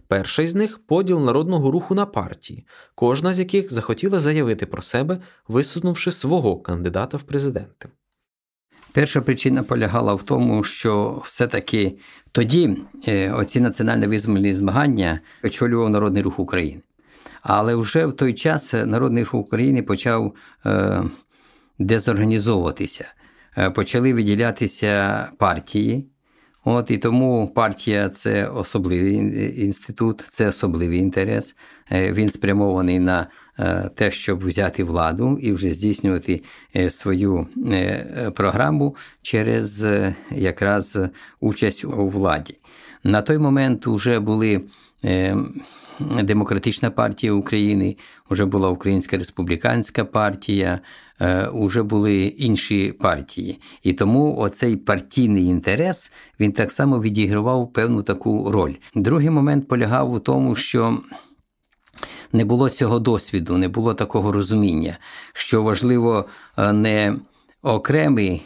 Перша 0.06 0.42
із 0.42 0.54
них 0.54 0.78
поділ 0.78 1.24
народного 1.24 1.70
руху 1.70 1.94
на 1.94 2.06
партії, 2.06 2.66
кожна 2.94 3.34
з 3.34 3.38
яких 3.38 3.72
захотіла 3.72 4.20
заявити 4.20 4.66
про 4.66 4.82
себе, 4.82 5.18
висунувши 5.48 6.12
свого 6.12 6.56
кандидата 6.56 7.16
в 7.16 7.22
президенти. 7.22 7.88
Перша 8.92 9.20
причина 9.20 9.62
полягала 9.62 10.14
в 10.14 10.22
тому, 10.22 10.64
що 10.64 11.22
все-таки 11.24 11.98
тоді 12.32 12.76
е, 13.08 13.32
оці 13.32 13.60
національно-визвольні 13.60 14.54
змагання 14.54 15.20
очолював 15.44 15.90
Народний 15.90 16.22
рух 16.22 16.38
України. 16.38 16.82
Але 17.42 17.74
вже 17.74 18.06
в 18.06 18.12
той 18.12 18.34
час 18.34 18.72
Народний 18.72 19.24
рух 19.24 19.34
України 19.34 19.82
почав 19.82 20.34
е, 20.66 21.02
дезорганізовуватися. 21.78 23.06
Е, 23.58 23.70
почали 23.70 24.14
виділятися 24.14 25.26
партії. 25.38 26.06
От 26.64 26.90
І 26.90 26.98
тому 26.98 27.52
партія 27.54 28.08
це 28.08 28.48
особливий 28.48 29.14
інститут, 29.64 30.24
це 30.28 30.48
особливий 30.48 30.98
інтерес. 30.98 31.56
Е, 31.92 32.12
він 32.12 32.30
спрямований 32.30 32.98
на 32.98 33.26
е, 33.58 33.90
те, 33.94 34.10
щоб 34.10 34.46
взяти 34.46 34.84
владу 34.84 35.38
і 35.42 35.52
вже 35.52 35.72
здійснювати 35.72 36.42
свою 36.88 37.46
програму 38.34 38.96
через 39.22 39.86
якраз 40.30 40.98
участь 41.40 41.84
у 41.84 42.08
владі. 42.08 42.54
На 43.08 43.22
той 43.22 43.38
момент 43.38 43.86
вже 43.86 44.20
були 44.20 44.60
Демократична 46.22 46.90
партія 46.90 47.32
України, 47.32 47.96
вже 48.30 48.44
була 48.44 48.68
Українська 48.68 49.16
республіканська 49.16 50.04
партія, 50.04 50.80
вже 51.52 51.82
були 51.82 52.22
інші 52.24 52.92
партії. 52.92 53.60
І 53.82 53.92
тому 53.92 54.36
оцей 54.36 54.76
партійний 54.76 55.44
інтерес 55.44 56.12
він 56.40 56.52
так 56.52 56.72
само 56.72 57.00
відігравав 57.00 57.72
певну 57.72 58.02
таку 58.02 58.50
роль. 58.50 58.74
Другий 58.94 59.30
момент 59.30 59.68
полягав 59.68 60.12
у 60.12 60.18
тому, 60.18 60.54
що 60.54 60.98
не 62.32 62.44
було 62.44 62.70
цього 62.70 62.98
досвіду, 62.98 63.56
не 63.56 63.68
було 63.68 63.94
такого 63.94 64.32
розуміння, 64.32 64.98
що 65.32 65.62
важливо 65.62 66.24
не 66.72 67.16
окремі 67.62 68.42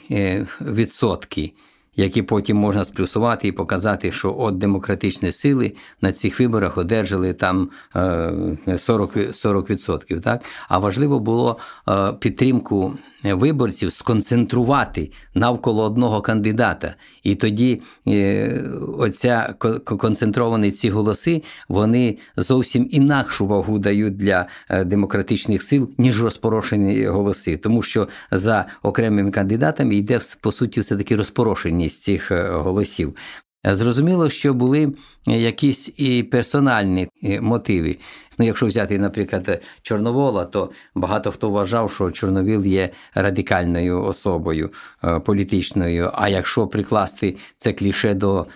відсотки 0.61 1.53
які 1.97 2.23
потім 2.23 2.57
можна 2.57 2.85
сплюсувати 2.85 3.49
і 3.49 3.53
показати, 3.53 4.13
що 4.13 4.35
от 4.39 4.59
демократичні 4.59 5.33
сили 5.33 5.73
на 6.01 6.13
цих 6.13 6.41
виборах 6.41 6.79
одержали 6.79 7.33
там 7.33 7.71
40%. 7.95 9.19
Е, 9.19 9.27
40% 9.27 10.21
так? 10.21 10.45
А 10.69 10.79
важливо 10.79 11.19
було 11.19 11.59
е, 11.89 12.13
підтримку 12.13 12.95
виборців 13.25 13.93
сконцентрувати 13.93 15.11
навколо 15.35 15.85
одного 15.85 16.21
кандидата. 16.21 16.95
І 17.23 17.35
тоді 17.35 17.83
е, 18.09 18.61
оця 18.99 19.55
концентровані 19.85 20.71
ці 20.71 20.91
голоси 20.91 21.43
вони 21.69 22.19
зовсім 22.37 22.89
інакшу 22.91 23.47
вагу 23.47 23.79
дають 23.79 24.17
для 24.17 24.47
демократичних 24.85 25.63
сил, 25.63 25.91
ніж 25.99 26.23
розпорошені 26.23 27.07
голоси. 27.07 27.57
Тому 27.57 27.83
що 27.83 28.09
за 28.31 28.67
окремими 28.83 29.31
кандидатами 29.31 29.95
йде 29.95 30.21
по 30.41 30.53
суті 30.53 30.81
все 30.81 30.97
таки 30.97 31.17
розпорошення 31.17 31.89
цих 31.89 32.33
голосів. 32.53 33.17
Зрозуміло, 33.65 34.31
що 34.31 34.55
були 34.55 34.93
е, 35.29 35.39
якісь 35.39 35.93
і 35.97 36.23
персональні 36.23 37.09
е, 37.25 37.41
мотиви. 37.41 37.97
Ну, 38.39 38.47
якщо 38.47 38.67
взяти, 38.67 38.99
наприклад, 38.99 39.63
Чорновола, 39.83 40.45
то 40.45 40.71
багато 40.95 41.31
хто 41.31 41.51
вважав, 41.51 41.93
що 41.93 42.11
Чорновіл 42.11 42.65
є 42.65 42.91
радикальною 43.15 44.03
особою 44.03 44.71
е, 45.05 45.21
політичною. 45.21 46.11
А 46.15 46.29
якщо 46.29 46.67
прикласти 46.67 47.37
це 47.57 47.73
кліше 47.73 48.15
до 48.15 48.47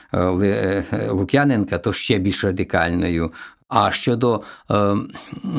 Лук'яненка, 1.08 1.78
то 1.78 1.92
ще 1.92 2.18
більш 2.18 2.44
радикальною. 2.44 3.32
А 3.68 3.90
щодо 3.90 4.42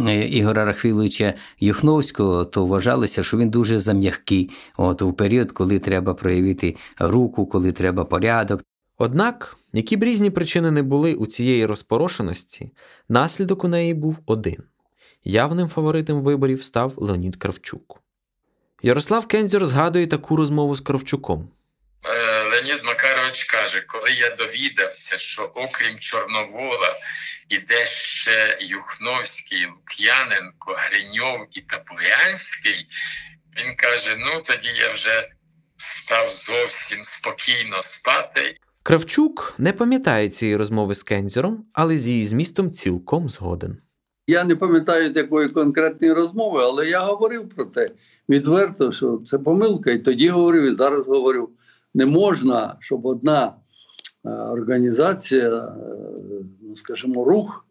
е, 0.08 0.26
Ігора 0.26 0.66
Рахвіловича 0.66 1.34
Юхновського, 1.60 2.46
то 2.46 2.66
вважалося, 2.66 3.24
що 3.24 3.38
він 3.38 3.50
дуже 3.50 3.80
зам'який 3.80 4.50
от 4.78 5.02
у 5.02 5.14
період, 5.14 5.52
коли 5.52 5.80
треба 5.80 6.14
проявити 6.14 6.76
руку, 7.00 7.46
коли 7.46 7.72
треба 7.72 8.06
порядок. 8.06 8.64
Однак, 8.98 9.58
які 9.74 9.98
б 9.98 10.04
різні 10.04 10.30
причини 10.30 10.72
не 10.72 10.84
були 10.84 11.14
у 11.14 11.26
цієї 11.28 11.66
розпорошеності, 11.66 12.72
наслідок 13.10 13.64
у 13.64 13.68
неї 13.68 13.94
був 13.94 14.20
один. 14.26 14.64
Явним 15.24 15.70
фаворитом 15.70 16.24
виборів 16.24 16.64
став 16.64 16.94
Леонід 16.98 17.36
Кравчук. 17.36 18.02
Ярослав 18.82 19.26
Кензір 19.26 19.66
згадує 19.66 20.08
таку 20.08 20.36
розмову 20.36 20.76
з 20.76 20.82
Кравчуком. 20.82 21.52
Е, 22.06 22.44
Леонід 22.44 22.84
Макарович 22.84 23.44
каже, 23.44 23.82
коли 23.82 24.12
я 24.12 24.36
довідався, 24.36 25.18
що 25.18 25.44
окрім 25.44 26.00
Чорновола 26.00 26.94
іде 27.50 27.86
ще 27.86 28.58
Юхновський, 28.62 29.66
Лук'яненко, 29.66 30.76
Гриньов 30.78 31.48
і 31.52 31.62
Таполянський, 31.62 32.88
він 33.58 33.76
каже: 33.76 34.16
ну 34.20 34.42
тоді 34.42 34.70
я 34.70 34.94
вже 34.94 35.30
став 35.78 36.30
зовсім 36.30 37.04
спокійно 37.04 37.82
спати. 37.82 38.58
Кравчук 38.88 39.54
не 39.58 39.74
пам'ятає 39.74 40.30
цієї 40.30 40.58
розмови 40.58 40.96
з 40.96 41.04
Кензером, 41.04 41.66
але 41.74 41.96
з 41.96 42.08
її 42.08 42.26
змістом 42.26 42.72
цілком 42.72 43.30
згоден. 43.30 43.78
Я 44.28 44.44
не 44.44 44.56
пам'ятаю 44.56 45.14
такої 45.14 45.50
конкретної 45.50 46.14
розмови, 46.14 46.62
але 46.64 46.90
я 46.90 47.06
говорив 47.06 47.50
про 47.50 47.66
те 47.66 47.92
відверто, 48.30 48.92
що 48.92 49.22
це 49.28 49.40
помилка, 49.40 49.92
і 49.92 50.00
тоді 50.00 50.30
говорив, 50.30 50.64
і 50.64 50.76
зараз 50.76 51.08
говорю. 51.08 51.50
Не 51.94 52.06
можна, 52.06 52.78
щоб 52.80 53.06
одна 53.06 53.54
е, 54.26 54.30
організація, 54.30 55.50
е, 55.50 55.74
ну 56.62 56.76
скажімо, 56.76 57.24
рух 57.24 57.66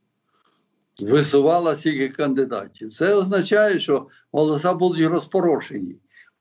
висувала 1.00 1.76
стільки 1.76 2.08
кандидатів. 2.08 2.94
Це 2.94 3.14
означає, 3.14 3.80
що 3.80 4.06
голоса 4.32 4.74
будуть 4.74 5.06
розпорошені. 5.10 5.96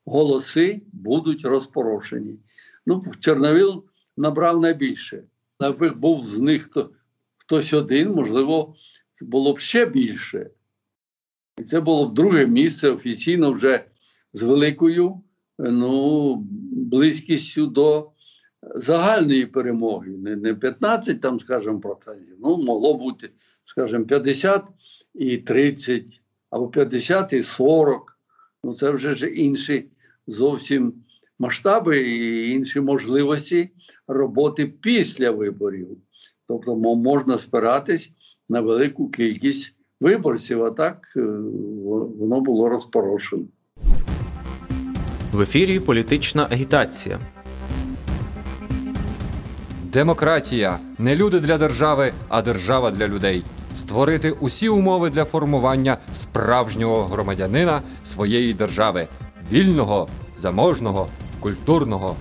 Голоси 0.06 0.82
будуть 0.94 1.46
розпорошені. 1.46 2.40
Ну, 2.86 3.06
Чорновіл 3.20 3.84
набрав 4.18 4.62
найбільше. 4.62 5.24
Якби 5.60 5.90
був 5.90 6.28
з 6.28 6.40
них 6.40 6.64
хто, 6.64 6.92
хтось 7.38 7.74
один, 7.74 8.12
можливо, 8.12 8.76
було 9.22 9.54
б 9.54 9.60
ще 9.60 9.86
більше. 9.86 10.50
І 11.58 11.64
це 11.64 11.82
було 11.82 12.10
б 12.10 12.14
друге 12.14 12.46
місце 12.46 12.90
офіційно 12.90 13.52
вже 13.52 13.86
з 14.34 14.42
великою 14.42 15.22
ну, 15.60 16.36
близькістю 16.72 17.68
до 17.68 18.12
загальної 18.76 19.46
перемоги. 19.46 20.12
Не, 20.12 20.36
не 20.36 20.56
15, 20.56 21.22
там, 21.22 21.40
скажімо, 21.40 21.80
процентів. 21.80 22.36
Ну, 22.40 22.58
могло 22.58 22.94
бути, 22.94 23.30
скажімо, 23.66 24.06
50 24.06 24.64
і 25.14 25.38
30, 25.38 26.22
або 26.50 26.68
50 26.68 27.34
і 27.34 27.44
40. 27.44 28.18
Ну, 28.64 28.74
це 28.74 28.92
вже 28.92 29.14
ж 29.14 29.28
інші 29.28 29.86
зовсім 30.28 30.94
масштаби 31.40 31.98
і 31.98 32.52
інші 32.52 32.80
можливості 32.80 33.70
роботи 34.08 34.66
після 34.66 35.32
виборів. 35.32 35.88
Тобто 36.48 36.76
можна 36.76 37.38
спиратись 37.38 38.12
на 38.50 38.62
велику 38.62 39.10
кількість 39.10 39.76
виборців, 40.02 40.64
а 40.64 40.72
так 40.72 41.14
е, 41.18 41.22
воно 42.20 42.42
було 42.42 42.70
розпорошено. 42.70 43.44
В 45.32 45.42
ефірі 45.42 45.80
політична 45.80 46.48
агітація. 46.52 47.20
Демократія 49.84 50.80
не 50.98 51.16
люди 51.16 51.40
для 51.40 51.58
держави, 51.58 52.12
а 52.30 52.42
держава 52.42 52.92
для 52.92 53.08
людей. 53.08 53.44
Створити 53.78 54.32
усі 54.32 54.70
умови 54.70 55.10
для 55.10 55.26
формування 55.26 55.98
справжнього 56.16 57.04
громадянина 57.04 57.82
своєї 58.04 58.54
держави 58.54 59.08
вільного, 59.52 60.08
заможного, 60.38 61.08
культурного. 61.46 62.16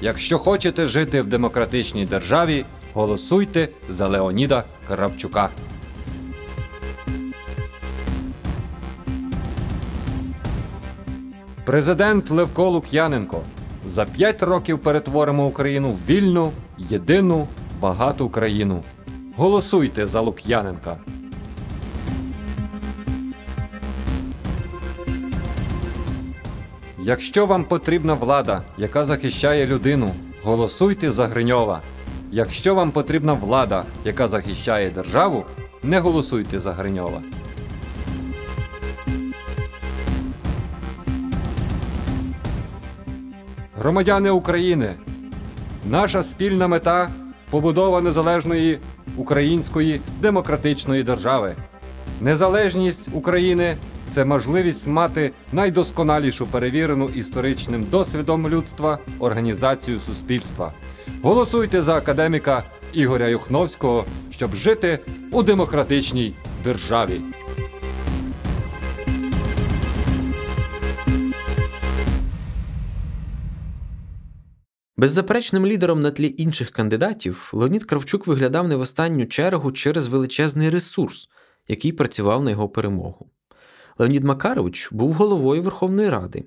Якщо 0.00 0.38
хочете 0.38 0.86
жити 0.86 1.22
в 1.22 1.26
демократичній 1.26 2.04
державі, 2.04 2.64
голосуйте 2.94 3.68
за 3.88 4.08
Леоніда 4.08 4.64
Кравчука. 4.88 5.50
Президент 11.64 12.30
Левко 12.30 12.70
Лук'яненко. 12.70 13.40
За 13.86 14.04
п'ять 14.04 14.42
років 14.42 14.78
перетворимо 14.78 15.46
Україну 15.46 15.90
в 15.90 15.98
вільну, 16.08 16.52
єдину, 16.78 17.48
багату 17.80 18.28
країну. 18.28 18.82
Голосуйте 19.36 20.06
за 20.06 20.20
Лук'яненка. 20.20 20.96
Якщо 27.04 27.46
вам 27.46 27.64
потрібна 27.64 28.14
влада, 28.14 28.62
яка 28.78 29.04
захищає 29.04 29.66
людину, 29.66 30.10
голосуйте 30.42 31.12
за 31.12 31.26
Гриньова. 31.26 31.80
Якщо 32.30 32.74
вам 32.74 32.90
потрібна 32.90 33.32
влада, 33.32 33.84
яка 34.04 34.28
захищає 34.28 34.90
державу, 34.90 35.44
не 35.82 36.00
голосуйте 36.00 36.60
за 36.60 36.72
Гриньова. 36.72 37.22
Громадяни 43.78 44.30
України, 44.30 44.94
наша 45.90 46.22
спільна 46.22 46.68
мета 46.68 47.10
побудова 47.50 48.00
незалежної 48.00 48.78
української 49.16 50.00
демократичної 50.20 51.02
держави. 51.02 51.54
Незалежність 52.20 53.08
України 53.12 53.76
це 54.14 54.24
можливість 54.24 54.86
мати 54.86 55.32
найдосконалішу 55.52 56.46
перевірену 56.46 57.08
історичним 57.08 57.82
досвідом 57.90 58.48
людства 58.48 58.98
організацію 59.18 60.00
суспільства. 60.00 60.72
Голосуйте 61.22 61.82
за 61.82 61.94
академіка 61.94 62.64
Ігоря 62.92 63.28
Юхновського, 63.28 64.04
щоб 64.30 64.54
жити 64.54 64.98
у 65.32 65.42
демократичній 65.42 66.34
державі. 66.64 67.20
Беззаперечним 74.96 75.66
лідером 75.66 76.02
на 76.02 76.10
тлі 76.10 76.34
інших 76.38 76.70
кандидатів 76.70 77.50
Леонід 77.52 77.84
Кравчук 77.84 78.26
виглядав 78.26 78.68
не 78.68 78.76
в 78.76 78.80
останню 78.80 79.26
чергу 79.26 79.72
через 79.72 80.06
величезний 80.06 80.70
ресурс, 80.70 81.28
який 81.68 81.92
працював 81.92 82.44
на 82.44 82.50
його 82.50 82.68
перемогу. 82.68 83.31
Леонід 83.97 84.23
Макарович 84.23 84.89
був 84.91 85.13
головою 85.13 85.61
Верховної 85.61 86.09
Ради. 86.09 86.45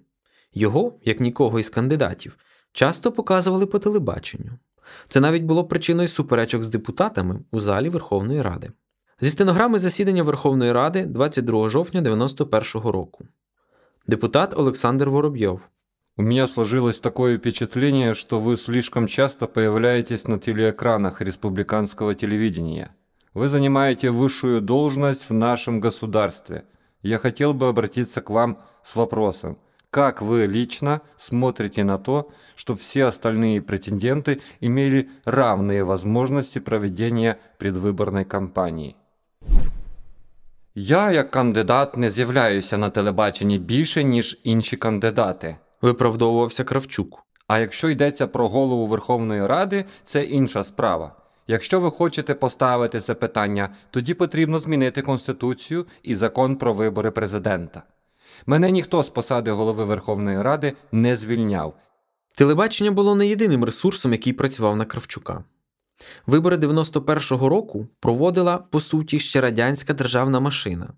Його, 0.54 0.98
як 1.04 1.20
нікого 1.20 1.59
із 1.59 1.70
кандидатів, 1.70 2.37
часто 2.72 3.12
показували 3.12 3.66
по 3.66 3.78
телебаченню. 3.78 4.50
Це 5.09 5.20
навіть 5.20 5.42
було 5.42 5.64
причиною 5.64 6.09
суперечок 6.09 6.64
з 6.64 6.68
депутатами 6.68 7.40
у 7.50 7.61
залі 7.61 7.88
Верховної 7.88 8.42
Ради. 8.42 8.70
Зі 9.20 9.30
стенограми 9.30 9.78
засідання 9.78 10.22
Верховної 10.22 10.72
Ради 10.72 11.06
22 11.06 11.68
жовтня 11.68 12.00
91 12.00 12.83
року. 12.83 13.24
Депутат 14.06 14.59
Олександр 14.59 15.09
Воробйов. 15.09 15.61
У 16.16 16.22
меня 16.22 16.46
сложилось 16.46 17.00
такое 17.00 17.38
впечатление, 17.38 18.14
что 18.14 18.40
вы 18.40 18.56
слишком 18.56 19.06
часто 19.06 19.46
появляетесь 19.46 20.28
на 20.28 20.38
телеэкранах 20.38 21.22
республиканского 21.22 22.14
телевидения. 22.14 22.90
Вы 23.35 23.48
занимаете 23.48 24.11
высшую 24.11 24.61
должность 24.61 25.30
в 25.30 25.33
нашем 25.33 25.80
государстве. 25.80 26.64
Я 27.04 27.18
хотел 27.18 27.54
бы 27.54 27.68
обратиться 27.68 28.20
к 28.20 28.30
вам 28.30 28.59
с 28.83 28.96
вопросом. 28.96 29.59
Как 29.90 30.22
вы 30.22 30.46
лично 30.46 31.00
смотрите 31.18 31.83
на 31.85 31.98
то, 31.98 32.30
чтобы 32.54 32.78
все 32.78 33.06
остальные 33.06 33.61
претенденты 33.62 34.40
имели 34.61 35.11
равные 35.24 35.83
возможности 35.83 36.61
проведения 36.61 37.38
предвыборной 37.59 38.24
кампании? 38.24 38.96
Я, 40.74 41.11
як 41.11 41.30
кандидат, 41.30 41.96
не 41.96 42.11
з'являюся 42.11 42.78
на 42.78 42.90
телебаченні 42.90 43.59
більше, 43.59 44.04
ніж 44.04 44.40
інші 44.44 44.76
кандидати. 44.76 45.56
Виправдовувався 45.83 46.64
Кравчук. 46.64 47.24
А 47.46 47.59
якщо 47.59 47.88
йдеться 47.88 48.26
про 48.26 48.48
голову 48.48 48.87
Верховної 48.87 49.46
Ради, 49.46 49.85
це 50.04 50.24
інша 50.24 50.64
справа. 50.64 51.16
Якщо 51.47 51.79
ви 51.79 51.91
хочете 51.91 52.34
поставити 52.36 52.99
це 52.99 53.13
питання, 53.13 53.69
тоді 53.91 54.13
потрібно 54.13 54.60
змінити 54.60 55.01
Конституцію 55.01 55.86
і 56.03 56.15
закон 56.15 56.55
про 56.55 56.73
вибори 56.73 57.12
президента. 57.12 57.84
Мене 58.45 58.71
ніхто 58.71 59.03
з 59.03 59.10
посади 59.10 59.51
голови 59.51 59.86
Верховної 59.86 60.41
Ради 60.41 60.73
не 60.91 61.15
звільняв. 61.15 61.77
Телебачення 62.36 62.91
було 62.91 63.15
не 63.15 63.27
єдиним 63.27 63.63
ресурсом, 63.63 64.12
який 64.12 64.34
працював 64.34 64.77
на 64.77 64.86
Кравчука. 64.86 65.43
Вибори 66.27 66.58
91-го 66.58 67.49
року 67.49 67.88
проводила, 67.99 68.58
по 68.58 68.81
суті, 68.81 69.19
ще 69.19 69.41
радянська 69.41 69.93
державна 69.93 70.39
машина, 70.39 70.93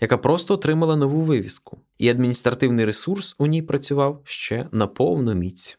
яка 0.00 0.18
просто 0.18 0.54
отримала 0.54 0.96
нову 0.96 1.20
вивіску, 1.20 1.80
і 1.98 2.08
адміністративний 2.08 2.84
ресурс 2.84 3.34
у 3.38 3.46
ній 3.46 3.62
працював 3.62 4.20
ще 4.24 4.68
на 4.72 4.86
повну 4.86 5.34
міць. 5.34 5.78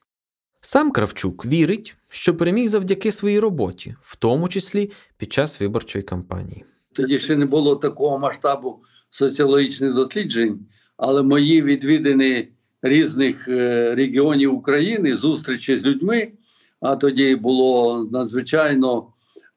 Сам 0.61 0.91
Кравчук 0.91 1.45
вірить, 1.45 1.95
що 2.13 2.35
переміг 2.35 2.69
завдяки 2.69 3.11
своїй 3.11 3.39
роботі, 3.39 3.95
в 4.01 4.15
тому 4.15 4.49
числі 4.49 4.91
під 5.17 5.33
час 5.33 5.61
виборчої 5.61 6.03
кампанії. 6.03 6.65
Тоді 6.93 7.19
ще 7.19 7.35
не 7.35 7.45
було 7.45 7.75
такого 7.75 8.19
масштабу 8.19 8.79
соціологічних 9.09 9.93
досліджень, 9.93 10.59
але 10.97 11.21
мої 11.21 11.61
відвідини 11.61 12.47
різних 12.81 13.47
е, 13.47 13.95
регіонів 13.95 14.53
України, 14.53 15.17
зустрічі 15.17 15.77
з 15.77 15.83
людьми, 15.83 16.31
а 16.79 16.95
тоді 16.95 17.35
було 17.35 18.03
надзвичайно 18.11 19.07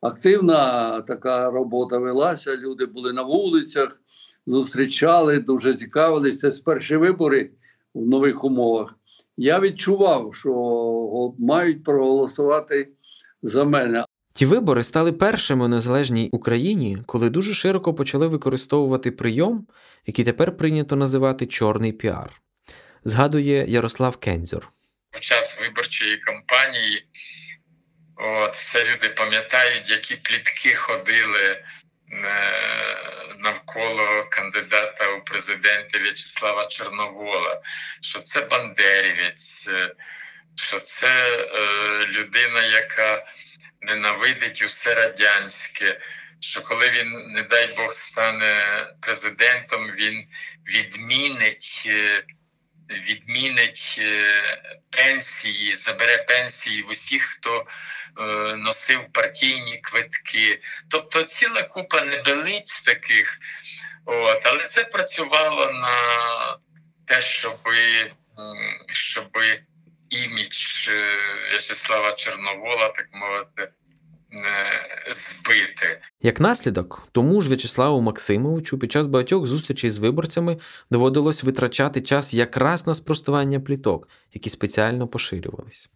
активна 0.01 1.01
така 1.01 1.51
робота 1.51 1.99
велася. 1.99 2.57
Люди 2.57 2.87
були 2.87 3.13
на 3.13 3.23
вулицях, 3.23 4.01
зустрічали, 4.47 5.39
дуже 5.39 5.75
цікавились. 5.75 6.39
Це 6.39 6.51
перші 6.65 6.97
вибори 6.97 7.51
в 7.95 8.07
нових 8.07 8.45
умовах. 8.45 8.99
Я 9.37 9.61
відчував, 9.61 10.35
що 10.35 11.35
мають 11.39 11.85
проголосувати 11.85 12.89
за 13.43 13.65
мене. 13.65 14.05
Ті 14.35 14.47
вибори 14.47 14.85
стали 14.85 15.13
першими 15.13 15.65
у 15.65 15.69
незалежній 15.69 16.29
Україні, 16.33 16.99
коли 17.07 17.31
дуже 17.31 17.55
широко 17.55 17.95
почали 17.95 18.27
використовувати 18.29 19.11
прийом, 19.11 19.67
який 20.07 20.25
тепер 20.25 20.57
прийнято 20.57 20.97
називати 20.97 21.47
чорний 21.47 21.93
піар. 21.93 22.41
Згадує 23.05 23.67
Ярослав 23.69 24.17
Кензьор. 24.17 24.73
в 25.11 25.21
час 25.21 25.61
виборчої 25.61 26.17
кампанії. 26.17 27.07
От, 28.17 28.57
це 28.57 28.79
люди 28.79 29.15
пам'ятають, 29.17 29.91
які 29.91 30.15
плітки 30.17 30.75
ходили 30.75 31.65
навколо 33.39 34.25
кандидата 34.31 35.09
у 35.09 35.25
президенти 35.25 35.99
В'ячеслава 35.99 36.67
Чорновола, 36.67 37.61
що 38.01 38.21
це 38.21 38.41
бандерівець, 38.41 39.69
е, 39.69 39.95
що 40.57 40.81
це 40.81 41.39
е, 41.39 42.07
людина, 42.07 42.63
яка 42.63 43.27
ненавидить 43.81 44.63
усе 44.63 44.95
радянське. 44.95 46.01
Що 46.41 46.63
коли 46.63 46.91
він, 46.91 47.33
не 47.33 47.43
дай 47.43 47.75
Бог, 47.77 47.95
стане 47.95 48.87
президентом, 49.01 49.91
він 49.91 50.27
відмінить 50.67 51.85
е, 51.87 52.23
відмінить 52.91 53.97
е, 53.99 54.27
пенсії, 54.91 55.75
забере 55.75 56.19
пенсії 56.29 56.83
в 56.83 56.89
усіх, 56.89 57.23
хто 57.23 57.67
е, 58.21 58.23
носив 58.57 59.13
партійні 59.13 59.79
квитки. 59.83 60.61
Тобто 60.91 61.23
ціла 61.23 61.63
купа 61.63 62.05
небелиць 62.05 62.83
таких. 62.83 63.39
От, 64.07 64.47
але 64.47 64.65
це 64.65 64.85
працювало 64.85 65.73
на 65.73 65.97
те, 67.07 67.21
щоб, 67.21 67.59
щоб 68.93 69.39
імідж 70.11 70.89
е, 70.89 71.17
В'ячеслава 71.51 72.13
Чорновола, 72.13 72.89
так 72.89 73.09
мовити, 73.13 73.69
збити. 75.11 76.01
Як 76.23 76.41
наслідок, 76.41 77.09
тому 77.13 77.43
ж 77.43 77.49
В'ячеславу 77.49 78.01
Максимовичу 78.01 78.79
під 78.79 78.93
час 78.93 79.07
багатьох 79.07 79.47
зустрічей 79.47 79.91
з 79.91 79.97
виборцями 79.97 80.59
доводилось 80.91 81.45
витрачати 81.45 82.01
час 82.01 82.35
якраз 82.35 82.87
на 82.87 82.95
спростування 82.95 83.61
пліток, 83.61 84.09
які 84.33 84.51
спеціально 84.51 85.09
поширювались. 85.09 85.91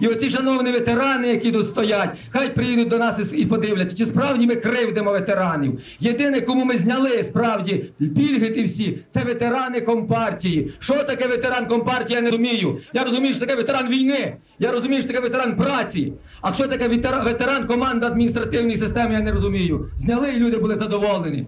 І 0.00 0.06
оці 0.08 0.30
шановні 0.30 0.70
ветерани, 0.70 1.28
які 1.28 1.52
тут 1.52 1.66
стоять, 1.66 2.10
хай 2.30 2.54
приїдуть 2.54 2.88
до 2.88 2.98
нас 2.98 3.14
і- 3.32 3.46
подивляться, 3.46 3.96
чи 3.96 4.06
справді 4.06 4.46
ми 4.46 4.56
кривдимо 4.56 5.10
ветеранів. 5.12 5.80
Єдине, 6.00 6.40
кому 6.40 6.64
ми 6.64 6.76
зняли 6.78 7.24
справді 7.24 7.84
пільги 8.16 8.50
ті 8.50 8.64
всі, 8.64 8.98
це 9.14 9.24
ветерани 9.24 9.80
компартії. 9.80 10.72
Що 10.78 10.94
таке 11.04 11.26
ветеран 11.26 11.66
компартії, 11.66 12.14
я 12.16 12.20
не 12.22 12.30
розумію. 12.30 12.78
Я 12.92 13.04
розумію, 13.04 13.34
що 13.34 13.40
таке 13.40 13.56
ветеран 13.56 13.88
війни. 13.88 14.34
Я 14.58 14.72
розумію, 14.72 15.02
що 15.02 15.08
таке 15.12 15.20
ветеран 15.20 15.56
праці. 15.56 16.12
А 16.40 16.52
що 16.52 16.66
таке 16.68 16.88
ветеран 17.24 17.66
команди 17.66 18.06
адміністративної 18.06 18.78
системи, 18.78 19.14
я 19.14 19.20
не 19.20 19.32
розумію. 19.32 19.90
Зняли 19.98 20.32
і 20.32 20.36
люди 20.36 20.56
були 20.56 20.76
задоволені. 20.78 21.46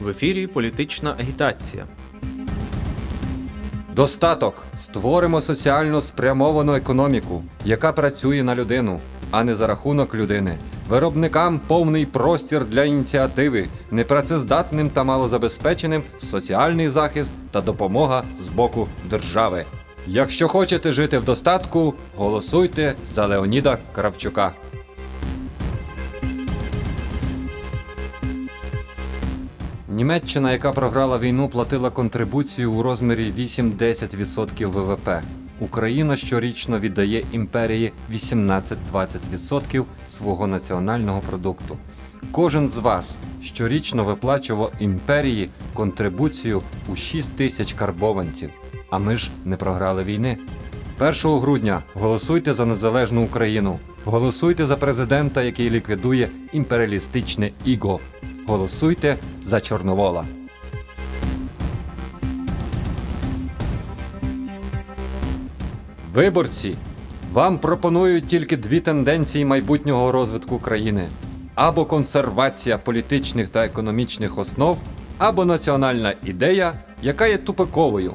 В 0.00 0.08
ефірі 0.08 0.46
політична 0.46 1.14
агітація. 1.20 1.86
Достаток. 3.94 4.62
Створимо 4.78 5.40
соціально 5.40 6.00
спрямовану 6.00 6.74
економіку, 6.74 7.42
яка 7.64 7.92
працює 7.92 8.42
на 8.42 8.54
людину, 8.54 9.00
а 9.30 9.44
не 9.44 9.54
за 9.54 9.66
рахунок 9.66 10.14
людини. 10.14 10.58
Виробникам 10.88 11.60
повний 11.66 12.06
простір 12.06 12.64
для 12.64 12.84
ініціативи, 12.84 13.66
непрацездатним 13.90 14.90
та 14.90 15.04
малозабезпеченим 15.04 16.02
соціальний 16.18 16.88
захист 16.88 17.30
та 17.50 17.60
допомога 17.60 18.24
з 18.40 18.48
боку 18.48 18.88
держави. 19.10 19.64
Якщо 20.06 20.48
хочете 20.48 20.92
жити 20.92 21.18
в 21.18 21.24
достатку, 21.24 21.94
голосуйте 22.16 22.94
за 23.14 23.26
Леоніда 23.26 23.78
Кравчука. 23.94 24.52
Німеччина, 29.92 30.52
яка 30.52 30.72
програла 30.72 31.18
війну, 31.18 31.48
платила 31.48 31.90
контрибуцію 31.90 32.72
у 32.72 32.82
розмірі 32.82 33.32
8-10% 33.38 34.66
ВВП. 34.66 35.08
Україна 35.60 36.16
щорічно 36.16 36.80
віддає 36.80 37.24
імперії 37.32 37.92
18-20% 38.12 39.84
свого 40.10 40.46
національного 40.46 41.20
продукту. 41.20 41.76
Кожен 42.30 42.68
з 42.68 42.76
вас 42.76 43.14
щорічно 43.42 44.04
виплачував 44.04 44.72
імперії 44.80 45.50
контрибуцію 45.74 46.62
у 46.92 46.96
6 46.96 47.36
тисяч 47.36 47.72
карбованців. 47.72 48.50
А 48.90 48.98
ми 48.98 49.16
ж 49.16 49.30
не 49.44 49.56
програли 49.56 50.04
війни. 50.04 50.38
1 51.00 51.12
грудня 51.40 51.82
голосуйте 51.94 52.54
за 52.54 52.66
незалежну 52.66 53.22
Україну. 53.22 53.78
Голосуйте 54.04 54.66
за 54.66 54.76
президента, 54.76 55.42
який 55.42 55.70
ліквідує 55.70 56.28
імперіалістичне 56.52 57.50
іго. 57.64 58.00
Голосуйте 58.46 59.16
за 59.44 59.60
Чорновола. 59.60 60.26
Виборці, 66.12 66.74
вам 67.32 67.58
пропонують 67.58 68.26
тільки 68.26 68.56
дві 68.56 68.80
тенденції 68.80 69.44
майбутнього 69.44 70.12
розвитку 70.12 70.58
країни: 70.58 71.08
або 71.54 71.84
консервація 71.84 72.78
політичних 72.78 73.48
та 73.48 73.64
економічних 73.64 74.38
основ, 74.38 74.78
або 75.18 75.44
національна 75.44 76.14
ідея, 76.24 76.74
яка 77.02 77.26
є 77.26 77.38
тупиковою. 77.38 78.14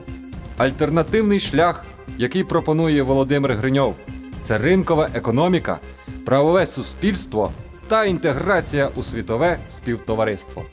Альтернативний 0.58 1.40
шлях, 1.40 1.86
який 2.18 2.44
пропонує 2.44 3.04
Володимир 3.04 3.54
Гриньов, 3.54 3.96
це 4.44 4.58
ринкова 4.58 5.10
економіка, 5.14 5.80
правове 6.26 6.68
суспільство 6.68 7.52
та 7.88 8.06
інтеграція 8.06 8.90
у 8.96 9.04
світове 9.04 9.60
співтовариство. 9.78 10.66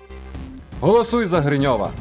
Голосуй 0.81 1.27
за 1.27 1.41
Гриньова! 1.41 1.93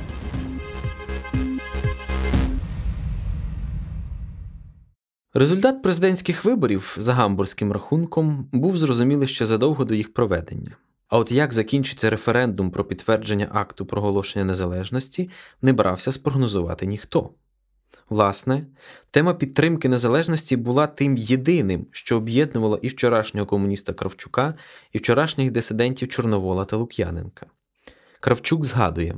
Результат 5.33 5.81
президентських 5.81 6.45
виборів 6.45 6.95
за 6.97 7.13
гамбурзьким 7.13 7.71
рахунком 7.71 8.49
був 8.51 8.77
зрозумілий 8.77 9.27
ще 9.27 9.45
задовго 9.45 9.85
до 9.85 9.93
їх 9.93 10.13
проведення. 10.13 10.77
А 11.07 11.17
от 11.17 11.31
як 11.31 11.53
закінчиться 11.53 12.09
референдум 12.09 12.71
про 12.71 12.83
підтвердження 12.83 13.49
акту 13.53 13.85
проголошення 13.85 14.45
незалежності, 14.45 15.29
не 15.61 15.73
брався 15.73 16.11
спрогнозувати 16.11 16.85
ніхто. 16.85 17.29
Власне, 18.13 18.65
тема 19.11 19.33
підтримки 19.33 19.89
незалежності 19.89 20.57
була 20.57 20.87
тим 20.87 21.17
єдиним, 21.17 21.87
що 21.91 22.17
об'єднувало 22.17 22.79
і 22.81 22.87
вчорашнього 22.87 23.47
комуніста 23.47 23.93
Кравчука, 23.93 24.53
і 24.91 24.97
вчорашніх 24.97 25.51
дисидентів 25.51 26.09
Чорновола 26.09 26.65
та 26.65 26.77
Лук'яненка. 26.77 27.45
Кравчук 28.19 28.65
згадує. 28.65 29.17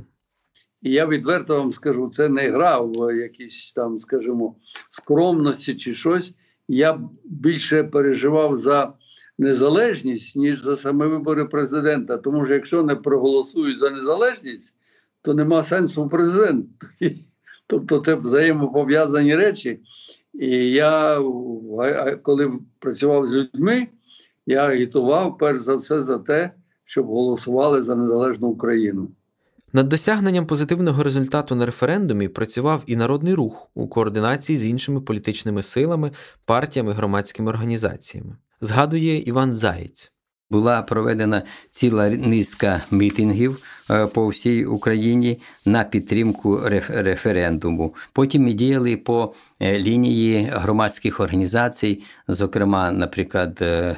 І 0.82 0.90
я 0.92 1.06
відверто 1.06 1.56
вам 1.58 1.72
скажу, 1.72 2.10
це 2.14 2.28
не 2.28 2.50
гра 2.50 2.78
в 2.78 3.16
якісь 3.16 3.72
там, 3.72 4.00
скажімо, 4.00 4.56
скромності 4.90 5.74
чи 5.74 5.94
щось. 5.94 6.32
Я 6.68 7.00
більше 7.24 7.84
переживав 7.84 8.58
за 8.58 8.92
незалежність, 9.38 10.36
ніж 10.36 10.62
за 10.62 10.76
саме 10.76 11.06
вибори 11.06 11.44
президента. 11.44 12.16
Тому 12.16 12.44
що 12.44 12.54
якщо 12.54 12.82
не 12.82 12.96
проголосують 12.96 13.78
за 13.78 13.90
незалежність, 13.90 14.74
то 15.22 15.34
нема 15.34 15.62
сенсу 15.62 16.08
президенту. 16.08 16.86
Тобто 17.66 17.98
це 17.98 18.14
взаємопов'язані 18.14 19.36
речі. 19.36 19.80
І 20.34 20.48
я, 20.70 21.20
коли 22.22 22.52
працював 22.78 23.28
з 23.28 23.32
людьми, 23.32 23.88
я 24.46 24.66
агітував 24.66 25.38
перш 25.38 25.62
за 25.62 25.76
все 25.76 26.02
за 26.02 26.18
те, 26.18 26.50
щоб 26.84 27.06
голосували 27.06 27.82
за 27.82 27.96
незалежну 27.96 28.48
Україну. 28.48 29.08
Над 29.72 29.88
досягненням 29.88 30.46
позитивного 30.46 31.02
результату 31.02 31.54
на 31.54 31.66
референдумі 31.66 32.28
працював 32.28 32.82
і 32.86 32.96
народний 32.96 33.34
рух 33.34 33.70
у 33.74 33.88
координації 33.88 34.58
з 34.58 34.66
іншими 34.66 35.00
політичними 35.00 35.62
силами, 35.62 36.10
партіями, 36.44 36.92
громадськими 36.92 37.50
організаціями. 37.50 38.36
Згадує 38.60 39.18
Іван 39.18 39.52
Заєць. 39.52 40.12
Була 40.50 40.82
проведена 40.82 41.42
ціла 41.70 42.10
низка 42.10 42.80
мітингів 42.90 43.62
е, 43.90 44.06
по 44.06 44.28
всій 44.28 44.64
Україні 44.64 45.40
на 45.64 45.84
підтримку 45.84 46.60
референдуму. 46.88 47.94
Потім 48.12 48.42
ми 48.42 48.52
діяли 48.52 48.96
по 48.96 49.34
е, 49.60 49.78
лінії 49.78 50.50
громадських 50.52 51.20
організацій, 51.20 52.02
зокрема, 52.28 52.92
наприклад, 52.92 53.58
е, 53.62 53.96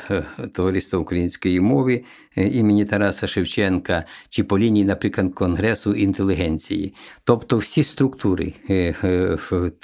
Товариство 0.53 1.01
української 1.01 1.61
мови 1.61 2.05
імені 2.36 2.84
Тараса 2.84 3.26
Шевченка, 3.26 4.05
чи 4.28 4.44
по 4.44 4.59
лінії, 4.59 4.84
наприклад, 4.84 5.34
Конгресу 5.34 5.94
інтелігенції. 5.94 6.94
Тобто 7.24 7.59
всі 7.59 7.82
структури 7.84 8.53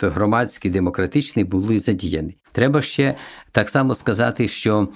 громадські, 0.01 0.71
демократичні 0.71 1.45
були 1.45 1.81
задіяні. 1.81 2.37
Треба 2.55 2.83
ще 2.83 3.15
так 3.53 3.69
само 3.69 3.95
сказати, 3.95 4.49
що 4.49 4.89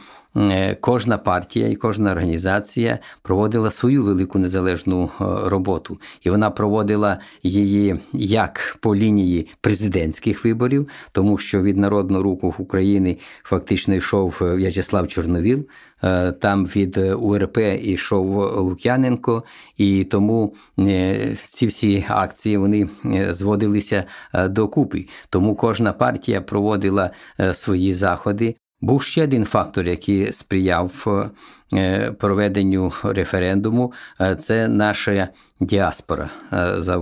кожна 0.81 1.19
партія 1.19 1.69
і 1.69 1.77
кожна 1.77 2.11
організація 2.11 2.99
проводила 3.23 3.71
свою 3.71 4.05
велику 4.05 4.39
незалежну 4.39 5.05
е, 5.05 5.25
роботу, 5.49 5.99
і 6.23 6.31
вона 6.31 6.51
проводила 6.51 7.19
її 7.43 8.01
як 8.13 8.77
по 8.81 8.97
лінії 8.97 9.49
президентських 9.61 10.45
виборів, 10.45 10.89
тому 11.13 11.39
що 11.39 11.63
від 11.63 11.77
народного 11.77 12.23
руху 12.23 12.55
України 12.59 13.19
фактично 13.43 13.95
йшов 13.95 14.39
е, 14.43 14.55
В'ячеслав 14.55 15.09
Чорновіл. 15.09 15.67
Там 16.41 16.67
від 16.67 16.99
УРП 16.99 17.59
йшов 17.83 18.57
Лук'яненко, 18.57 19.45
і 19.77 20.05
тому 20.05 20.55
ці 21.37 21.67
всі 21.67 22.05
акції 22.09 22.57
вони 22.57 22.89
зводилися 23.31 24.05
докупи. 24.35 25.07
Тому 25.31 25.55
кожна 25.55 25.93
партія 25.93 26.41
проводила 26.41 27.11
свої 27.53 27.95
заходи. 27.95 28.55
Був 28.81 29.03
ще 29.03 29.25
один 29.25 29.45
фактор, 29.45 29.87
який 29.87 30.33
сприяв 30.33 31.07
проведенню 32.19 32.93
референдуму, 33.05 33.93
це 34.39 34.69
наша 34.69 35.29
діаспора, 35.61 36.31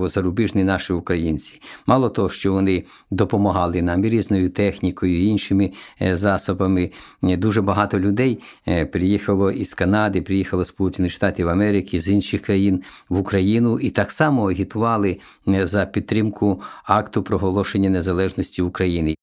зарубіжні 0.06 0.64
наші 0.64 0.92
українці. 0.92 1.60
Мало 1.86 2.08
того, 2.08 2.28
що 2.28 2.52
вони 2.52 2.84
допомагали 3.10 3.82
нам 3.82 4.04
і 4.04 4.08
різною 4.10 4.50
технікою, 4.50 5.18
і 5.18 5.26
іншими 5.26 5.72
засобами. 6.00 6.90
Дуже 7.22 7.62
багато 7.62 7.98
людей 7.98 8.38
приїхало 8.92 9.50
із 9.50 9.74
Канади, 9.74 10.22
приїхало 10.22 10.64
з 10.64 10.68
Сполучених 10.68 11.12
Штатів 11.12 11.48
Америки, 11.48 12.00
з 12.00 12.08
інших 12.08 12.42
країн 12.42 12.82
в 13.08 13.18
Україну 13.18 13.80
і 13.80 13.90
так 13.90 14.12
само 14.12 14.50
агітували 14.50 15.18
за 15.46 15.86
підтримку 15.86 16.62
акту 16.84 17.22
проголошення 17.22 17.90
незалежності 17.90 18.62
України 18.62 19.16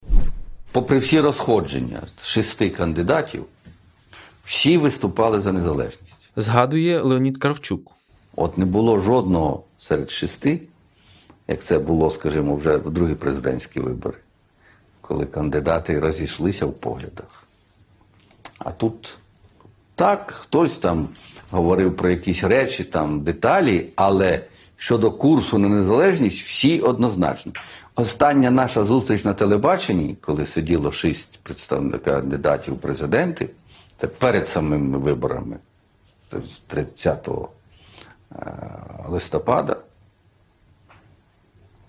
попри 0.74 0.98
всі 0.98 1.20
розходження 1.20 2.00
шести 2.22 2.70
кандидатів, 2.70 3.44
всі 4.44 4.78
виступали 4.78 5.40
за 5.40 5.52
незалежність. 5.52 6.14
Згадує 6.36 7.00
Леонід 7.00 7.38
Кравчук. 7.38 7.92
От 8.36 8.58
не 8.58 8.64
було 8.64 8.98
жодного 8.98 9.64
серед 9.78 10.10
шести, 10.10 10.60
як 11.48 11.62
це 11.62 11.78
було, 11.78 12.10
скажімо, 12.10 12.56
вже 12.56 12.76
в 12.76 12.90
другі 12.90 13.14
президентські 13.14 13.80
вибори, 13.80 14.18
коли 15.00 15.26
кандидати 15.26 16.00
розійшлися 16.00 16.66
в 16.66 16.72
поглядах. 16.72 17.46
А 18.58 18.70
тут 18.70 19.16
так, 19.94 20.30
хтось 20.30 20.78
там 20.78 21.08
говорив 21.50 21.96
про 21.96 22.10
якісь 22.10 22.44
речі, 22.44 22.84
там 22.84 23.20
деталі, 23.20 23.86
але 23.96 24.46
щодо 24.76 25.10
курсу 25.10 25.58
на 25.58 25.68
незалежність, 25.68 26.42
всі 26.42 26.80
однозначно. 26.80 27.52
Остання 27.96 28.50
наша 28.50 28.84
зустріч 28.84 29.24
на 29.24 29.34
телебаченні, 29.34 30.16
коли 30.20 30.46
сиділо 30.46 30.92
шість 30.92 31.38
представників 31.42 32.04
кандидатів 32.04 32.74
у 32.74 32.76
президенти, 32.76 33.50
це 33.96 34.06
перед 34.06 34.48
самими 34.48 34.98
виборами 34.98 35.58
30 36.66 37.28
е, 37.28 38.38
листопада, 39.08 39.76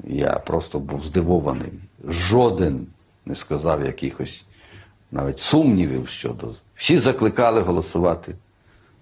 я 0.04 0.32
просто 0.32 0.80
був 0.80 1.04
здивований. 1.04 1.72
Жоден 2.08 2.88
не 3.26 3.36
сказав 3.36 3.86
якихось 3.86 4.46
навіть 5.12 5.40
сумнівів 5.40 6.08
щодо. 6.08 6.54
Всі 6.76 6.98
закликали 6.98 7.62
голосувати 7.62 8.36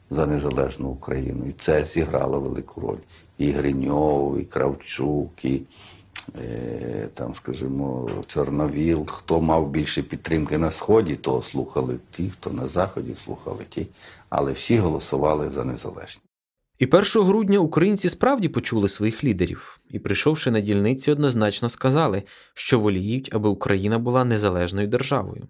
за 0.10 0.26
незалежну 0.26 0.90
Україну. 0.90 1.46
І 1.50 1.52
це 1.52 1.86
зіграло 1.86 2.40
велику 2.40 2.82
роль. 2.82 2.98
І 3.38 3.52
Гриньов, 3.52 4.40
і 4.40 4.44
Кравчук, 4.44 5.46
і 5.46 5.62
там, 7.14 7.36
скажімо, 7.36 8.10
Чорновіл, 8.28 9.06
хто 9.06 9.42
мав 9.42 9.70
більше 9.70 10.04
підтримки 10.04 10.58
на 10.58 10.72
Сході, 10.72 11.16
то 11.16 11.42
слухали 11.42 12.00
ті, 12.12 12.30
хто 12.30 12.50
на 12.50 12.68
Заході 12.68 13.16
слухали 13.16 13.66
ті, 13.70 13.88
але 14.30 14.52
всі 14.52 14.78
голосували 14.78 15.50
за 15.50 15.64
незалежність. 15.64 16.22
І 16.80 16.86
1 16.86 17.04
грудня 17.04 17.60
українці 17.60 18.10
справді 18.10 18.50
почули 18.50 18.90
своїх 18.90 19.24
лідерів 19.24 19.80
і, 19.90 20.00
прийшовши 20.00 20.52
на 20.52 20.60
дільниці, 20.60 21.12
однозначно 21.12 21.70
сказали, 21.70 22.24
що 22.54 22.80
воліють, 22.80 23.30
аби 23.34 23.50
Україна 23.50 24.00
була 24.00 24.26
незалежною 24.26 24.88
державою. 24.88 25.48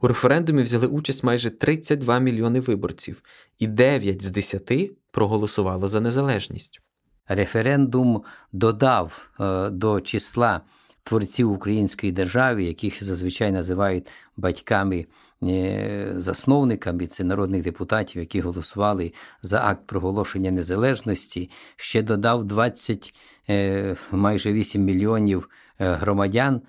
У 0.00 0.08
референдумі 0.08 0.62
взяли 0.62 0.86
участь 0.86 1.24
майже 1.24 1.50
32 1.50 2.18
мільйони 2.18 2.60
виборців, 2.60 3.22
і 3.58 3.66
9 3.66 4.22
з 4.22 4.30
10 4.30 4.72
проголосувало 5.10 5.88
за 5.88 6.00
незалежність 6.00 6.80
референдум 7.28 8.22
додав 8.52 9.30
е, 9.40 9.70
до 9.70 10.00
числа 10.00 10.60
творців 11.02 11.52
української 11.52 12.12
держави, 12.12 12.64
яких 12.64 13.04
зазвичай 13.04 13.52
називають 13.52 14.08
батьками. 14.36 15.06
Е, 15.42 16.06
засновниками 16.16 17.06
це 17.06 17.24
народних 17.24 17.62
депутатів, 17.62 18.20
які 18.20 18.40
голосували 18.40 19.12
за 19.42 19.60
акт 19.64 19.86
проголошення 19.86 20.50
незалежності, 20.50 21.50
ще 21.76 22.02
додав 22.02 22.44
20 22.44 23.14
е, 23.48 23.96
майже 24.10 24.52
8 24.52 24.82
мільйонів 24.82 25.48
громадян, 25.78 26.60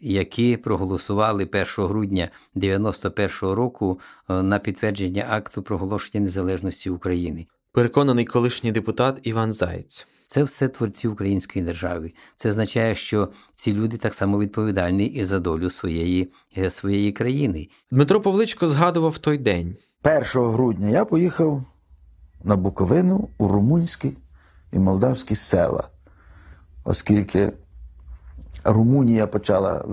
які 0.00 0.56
проголосували 0.56 1.44
1 1.44 1.64
грудня 1.76 2.28
91-го 2.56 3.54
року 3.54 4.00
на 4.28 4.58
підтвердження 4.58 5.26
акту 5.28 5.62
проголошення 5.62 6.24
незалежності 6.24 6.90
України 6.90 7.46
переконаний 7.78 8.24
колишній 8.24 8.72
депутат 8.72 9.18
Іван 9.22 9.52
Заєць. 9.52 10.06
Це 10.26 10.42
все 10.42 10.68
творці 10.68 11.08
української 11.08 11.64
держави. 11.64 12.12
Це 12.36 12.50
означає, 12.50 12.94
що 12.94 13.28
ці 13.54 13.74
люди 13.74 13.96
так 13.96 14.14
само 14.14 14.38
відповідальні 14.38 15.06
і 15.06 15.24
за 15.24 15.38
долю 15.38 15.70
своєї 15.70 16.32
е, 16.56 16.70
своєї 16.70 17.12
країни. 17.12 17.68
Дмитро 17.90 18.20
Павличко 18.20 18.68
згадував 18.68 19.18
той 19.18 19.38
день. 19.38 19.76
1 20.04 20.22
грудня 20.34 20.88
я 20.88 21.04
поїхав 21.04 21.62
на 22.44 22.56
Буковину 22.56 23.28
у 23.38 23.48
румунські 23.48 24.12
і 24.72 24.78
молдавські 24.78 25.34
села, 25.34 25.88
оскільки 26.84 27.52
Румунія 28.64 29.26
почала 29.26 29.84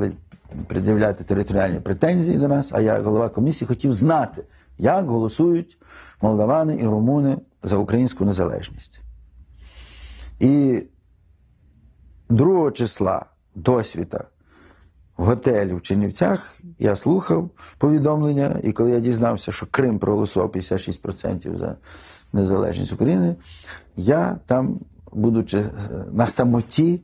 пред'являти 0.67 1.23
територіальні 1.23 1.79
претензії 1.79 2.37
до 2.37 2.47
нас, 2.47 2.71
а 2.73 2.81
я, 2.81 3.01
голова 3.01 3.29
комісії, 3.29 3.67
хотів 3.67 3.93
знати, 3.93 4.43
як 4.77 5.05
голосують 5.05 5.77
молдавани 6.21 6.77
і 6.81 6.87
румуни 6.87 7.37
за 7.65 7.77
українську 7.77 8.25
незалежність. 8.25 9.01
І 10.39 10.83
2 12.29 12.71
числа 12.71 13.25
досвіта 13.55 14.25
в 15.17 15.23
готелі 15.23 15.73
в 15.73 15.81
Чернівцях 15.81 16.55
я 16.79 16.95
слухав 16.95 17.49
повідомлення, 17.77 18.59
і 18.63 18.71
коли 18.71 18.91
я 18.91 18.99
дізнався, 18.99 19.51
що 19.51 19.67
Крим 19.71 19.99
проголосував 19.99 20.49
56% 20.49 21.57
за 21.57 21.75
незалежність 22.33 22.93
України, 22.93 23.35
я 23.95 24.37
там, 24.45 24.79
будучи 25.11 25.63
на 26.11 26.27
самоті, 26.27 27.01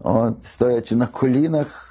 от, 0.00 0.44
стоячи 0.44 0.96
на 0.96 1.06
колінах. 1.06 1.84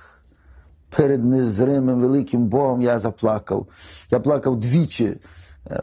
Перед 0.90 1.26
незримим 1.26 2.02
великим 2.02 2.46
Богом 2.46 2.82
я 2.82 3.00
заплакав. 3.00 3.68
Я 4.12 4.20
плакав 4.20 4.60
двічі 4.60 5.18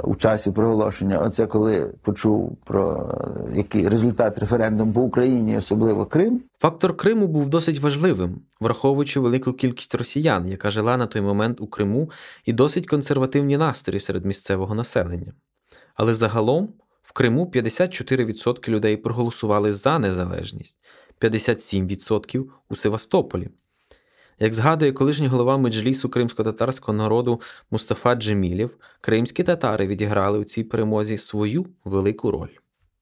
у 0.04 0.14
часі 0.14 0.50
проголошення. 0.50 1.18
Оце 1.18 1.46
коли 1.46 1.92
почув 2.02 2.56
про 2.64 3.10
е, 3.52 3.56
який 3.56 3.88
результат 3.88 4.38
референдуму 4.38 4.92
по 4.92 5.00
Україні, 5.00 5.58
особливо 5.58 6.06
Крим. 6.06 6.42
Фактор 6.58 6.96
Криму 6.96 7.26
був 7.26 7.48
досить 7.48 7.80
важливим, 7.80 8.40
враховуючи 8.60 9.20
велику 9.20 9.52
кількість 9.52 9.94
росіян, 9.94 10.48
яка 10.48 10.70
жила 10.70 10.96
на 10.96 11.06
той 11.06 11.22
момент 11.22 11.60
у 11.60 11.66
Криму, 11.66 12.10
і 12.44 12.52
досить 12.52 12.86
консервативні 12.86 13.56
настрої 13.56 14.00
серед 14.00 14.24
місцевого 14.24 14.74
населення. 14.74 15.32
Але 15.94 16.14
загалом 16.14 16.68
в 17.02 17.12
Криму 17.12 17.50
54% 17.54 18.68
людей 18.68 18.96
проголосували 18.96 19.72
за 19.72 19.98
незалежність, 19.98 20.78
57% 21.20 22.44
у 22.68 22.76
Севастополі. 22.76 23.48
Як 24.39 24.53
згадує 24.53 24.91
колишній 24.91 25.27
голова 25.27 25.57
меджлісу 25.57 26.09
кримсько-татарського 26.09 26.97
народу 26.97 27.41
Мустафа 27.71 28.15
Джемілєв, 28.15 28.77
кримські 29.01 29.43
татари 29.43 29.87
відіграли 29.87 30.39
у 30.39 30.43
цій 30.43 30.63
перемозі 30.63 31.17
свою 31.17 31.65
велику 31.85 32.31
роль. 32.31 32.49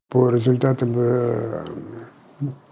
По 0.09 0.31
результатам 0.31 0.93
э, 0.95 1.65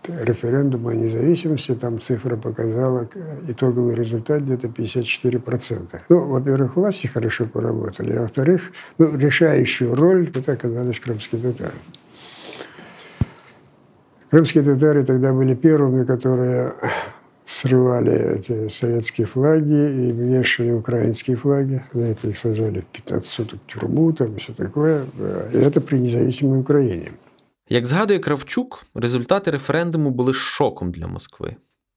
референдума 0.07 0.91
о 0.91 0.93
независимости, 0.93 1.75
там 1.75 2.01
цифра 2.01 2.37
показала 2.37 3.09
э, 3.13 3.51
итоговый 3.51 3.95
результат 3.95 4.41
где-то 4.43 4.67
54%. 4.67 5.99
Ну, 6.09 6.19
во-первых, 6.25 6.75
власти 6.75 7.07
хорошо 7.07 7.45
поработали, 7.45 8.13
а 8.13 8.21
во-вторых, 8.21 8.71
ну, 8.97 9.17
решающую 9.17 9.93
роль 9.95 10.31
тут 10.31 10.47
оказались 10.49 10.99
крымские 10.99 11.41
татары. 11.41 11.75
Крымские 14.29 14.63
татары 14.63 15.03
тогда 15.03 15.33
были 15.33 15.55
первыми, 15.55 16.05
которые 16.05 16.73
срывали 17.49 18.39
эти 18.39 18.69
советские 18.69 19.27
флаги 19.27 20.07
и 20.07 20.11
вешали 20.11 20.71
украинские 20.71 21.37
флаги. 21.37 21.83
Знаете, 21.93 22.29
их 22.29 22.37
сажали 22.37 22.79
в 22.79 22.85
15 22.85 23.29
суток 23.29 23.59
в 23.67 23.71
тюрьму, 23.71 24.13
там 24.13 24.35
и 24.35 24.39
все 24.39 24.53
такое. 24.53 25.05
И 25.53 25.57
это 25.57 25.81
при 25.81 25.99
независимой 25.99 26.59
Украине. 26.59 27.11
Як 27.69 27.85
згадує 27.85 28.19
Кравчук, 28.19 28.85
результати 28.95 29.51
референдуму 29.51 30.09
були 30.09 30.33
шоком 30.33 30.91
для 30.91 31.07
Москви. 31.07 31.55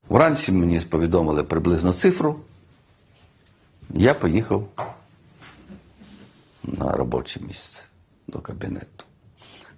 Вранці 0.09 0.53
мені 0.53 0.81
повідомили 0.81 1.45
приблизно 1.45 1.93
цифру. 1.93 2.37
Я 3.91 4.15
поїхав 4.15 4.69
на 6.65 6.93
робоче 6.93 7.41
місце 7.41 7.83
до 8.29 8.39
кабінету. 8.39 9.05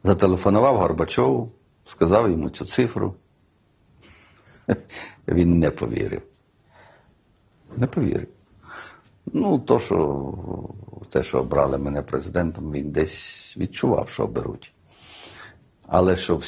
Зателефонував 0.05 0.77
Горбачову, 0.77 1.51
сказав 1.87 2.31
йому 2.31 2.51
цю 2.51 2.65
цифру. 2.65 3.15
Він 5.28 5.60
не 5.60 5.72
повірив. 5.72 6.22
Не 7.78 7.88
повірив. 7.88 8.28
Ну, 9.34 9.60
то, 9.60 9.80
що, 9.80 10.26
те, 11.10 11.24
що 11.24 11.40
обрали 11.40 11.78
мене 11.78 12.02
президентом, 12.02 12.72
він 12.72 12.92
десь 12.92 13.54
відчував, 13.58 14.10
що 14.10 14.24
оберуть. 14.24 14.72
Але 15.88 16.18
щоб 16.18 16.44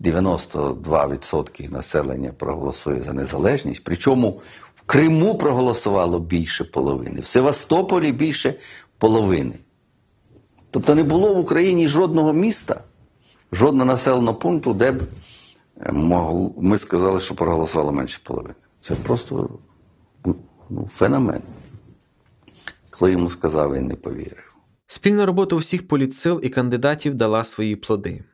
92% 0.00 1.72
населення 1.72 2.32
проголосує 2.32 3.02
за 3.02 3.12
незалежність, 3.12 3.84
причому 3.84 4.40
в 4.74 4.82
Криму 4.82 5.38
проголосувало 5.38 6.18
більше 6.20 6.64
половини, 6.64 7.20
в 7.20 7.24
Севастополі 7.24 8.12
більше 8.12 8.54
половини. 8.98 9.54
Тобто 10.70 10.94
не 10.94 11.02
було 11.02 11.34
в 11.34 11.38
Україні 11.38 11.88
жодного 11.88 12.32
міста, 12.32 12.80
жодного 13.52 13.84
населеного 13.84 14.38
пункту, 14.38 14.74
де 14.74 14.92
б 14.92 15.02
ми 16.56 16.78
сказали, 16.78 17.20
що 17.20 17.34
проголосувало 17.34 17.92
менше 17.92 18.20
половини. 18.22 18.54
Це 18.80 18.94
просто 18.94 19.58
ну, 20.70 20.86
феномен. 20.86 21.42
Коли 22.90 23.12
йому 23.12 23.28
сказав, 23.28 23.74
він 23.74 23.86
не 23.86 23.94
повірив. 23.94 24.54
Спільна 24.86 25.26
робота 25.26 25.56
усіх 25.56 25.88
політсил 25.88 26.40
і 26.42 26.48
кандидатів 26.48 27.14
дала 27.14 27.44
свої 27.44 27.76
плоди. 27.76 28.24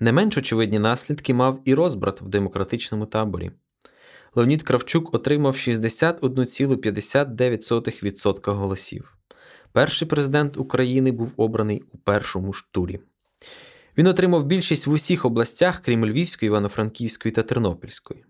Не 0.00 0.12
менш 0.12 0.38
очевидні 0.38 0.78
наслідки 0.78 1.34
мав 1.34 1.60
і 1.64 1.74
розбрат 1.74 2.20
в 2.20 2.28
демократичному 2.28 3.06
таборі. 3.06 3.50
Леонід 4.34 4.62
Кравчук 4.62 5.14
отримав 5.14 5.54
61,59% 5.54 8.54
голосів. 8.54 9.16
Перший 9.72 10.08
президент 10.08 10.56
України 10.56 11.12
був 11.12 11.32
обраний 11.36 11.84
у 11.92 11.98
першому 11.98 12.52
ж 12.52 12.66
турі. 12.70 13.00
Він 13.98 14.06
отримав 14.06 14.44
більшість 14.44 14.86
в 14.86 14.90
усіх 14.90 15.24
областях, 15.24 15.80
крім 15.84 16.06
Львівської, 16.06 16.46
Івано-Франківської 16.46 17.32
та 17.32 17.42
Тернопільської. 17.42 18.24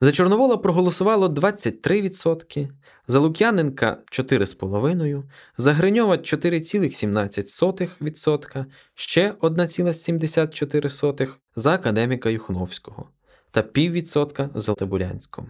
За 0.00 0.12
Чорновола 0.12 0.56
проголосувало 0.56 1.28
23%, 1.28 2.68
за 3.08 3.18
Лук'яненка 3.18 3.98
4,5%, 4.12 5.22
за 5.56 5.72
Гриньова 5.72 6.16
4,17%, 6.16 8.64
ще 8.94 9.32
1,74% 9.32 11.28
за 11.56 11.74
академіка 11.74 12.30
Юхновського 12.30 13.08
та 13.50 13.62
піввідсотка 13.62 14.50
за 14.54 14.74
Табурянського. 14.74 15.48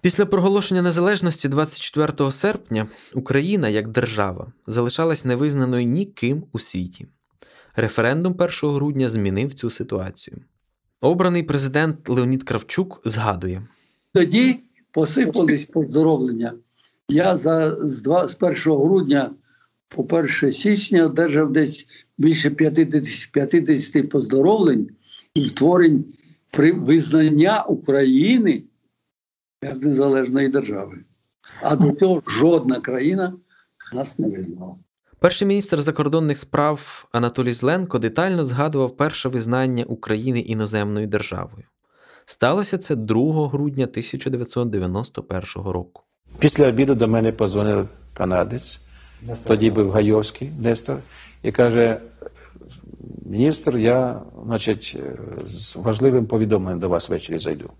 Після 0.00 0.26
проголошення 0.26 0.82
незалежності 0.82 1.48
24 1.48 2.32
серпня 2.32 2.86
Україна 3.14 3.68
як 3.68 3.88
держава 3.88 4.52
залишалась 4.66 5.24
невизнаною 5.24 5.84
ніким 5.84 6.44
у 6.52 6.58
світі. 6.58 7.06
Референдум 7.76 8.34
1 8.38 8.70
грудня 8.70 9.08
змінив 9.08 9.54
цю 9.54 9.70
ситуацію. 9.70 10.36
Обраний 11.00 11.42
президент 11.42 12.08
Леонід 12.08 12.42
Кравчук 12.42 13.02
згадує: 13.04 13.62
Тоді 14.12 14.60
посипались 14.90 15.64
поздоровлення. 15.64 16.54
Я 17.08 17.38
за, 17.38 17.76
з, 17.88 18.02
2, 18.02 18.28
з 18.28 18.36
1 18.40 18.54
грудня 18.56 19.30
по 19.88 20.02
1 20.02 20.52
січня 20.52 21.06
одержав 21.06 21.52
десь 21.52 21.86
більше 22.18 22.50
50, 22.50 23.32
50 23.32 24.10
поздоровлень 24.10 24.90
і 25.34 25.42
втворень 25.42 26.04
при 26.50 26.72
визнання 26.72 27.62
України 27.62 28.62
як 29.62 29.82
незалежної 29.82 30.48
держави. 30.48 30.98
А 31.62 31.76
до 31.76 31.92
цього 31.92 32.22
жодна 32.26 32.80
країна 32.80 33.34
нас 33.92 34.18
не 34.18 34.28
визнала. 34.28 34.76
Перший 35.22 35.48
міністр 35.48 35.80
закордонних 35.80 36.38
справ 36.38 37.06
Анатолій 37.12 37.52
Зленко 37.52 37.98
детально 37.98 38.44
згадував 38.44 38.96
перше 38.96 39.28
визнання 39.28 39.84
України 39.84 40.40
іноземною 40.40 41.06
державою. 41.06 41.64
Сталося 42.24 42.78
це 42.78 42.96
2 42.96 43.48
грудня 43.48 43.84
1991 43.84 45.44
року. 45.54 46.02
Після 46.38 46.68
обіду 46.68 46.94
до 46.94 47.08
мене 47.08 47.32
позвонив 47.32 47.88
канадець, 48.14 48.80
тоді 49.46 49.70
був 49.70 49.90
Гайовський 49.90 50.50
Нестор, 50.60 50.98
і 51.42 51.52
каже: 51.52 52.00
міністр, 53.26 53.76
я, 53.76 54.22
значить, 54.46 54.98
з 55.46 55.76
важливим 55.76 56.26
повідомленням 56.26 56.78
до 56.78 56.88
вас 56.88 57.08
ввечері 57.08 57.38
зайду. 57.38 57.70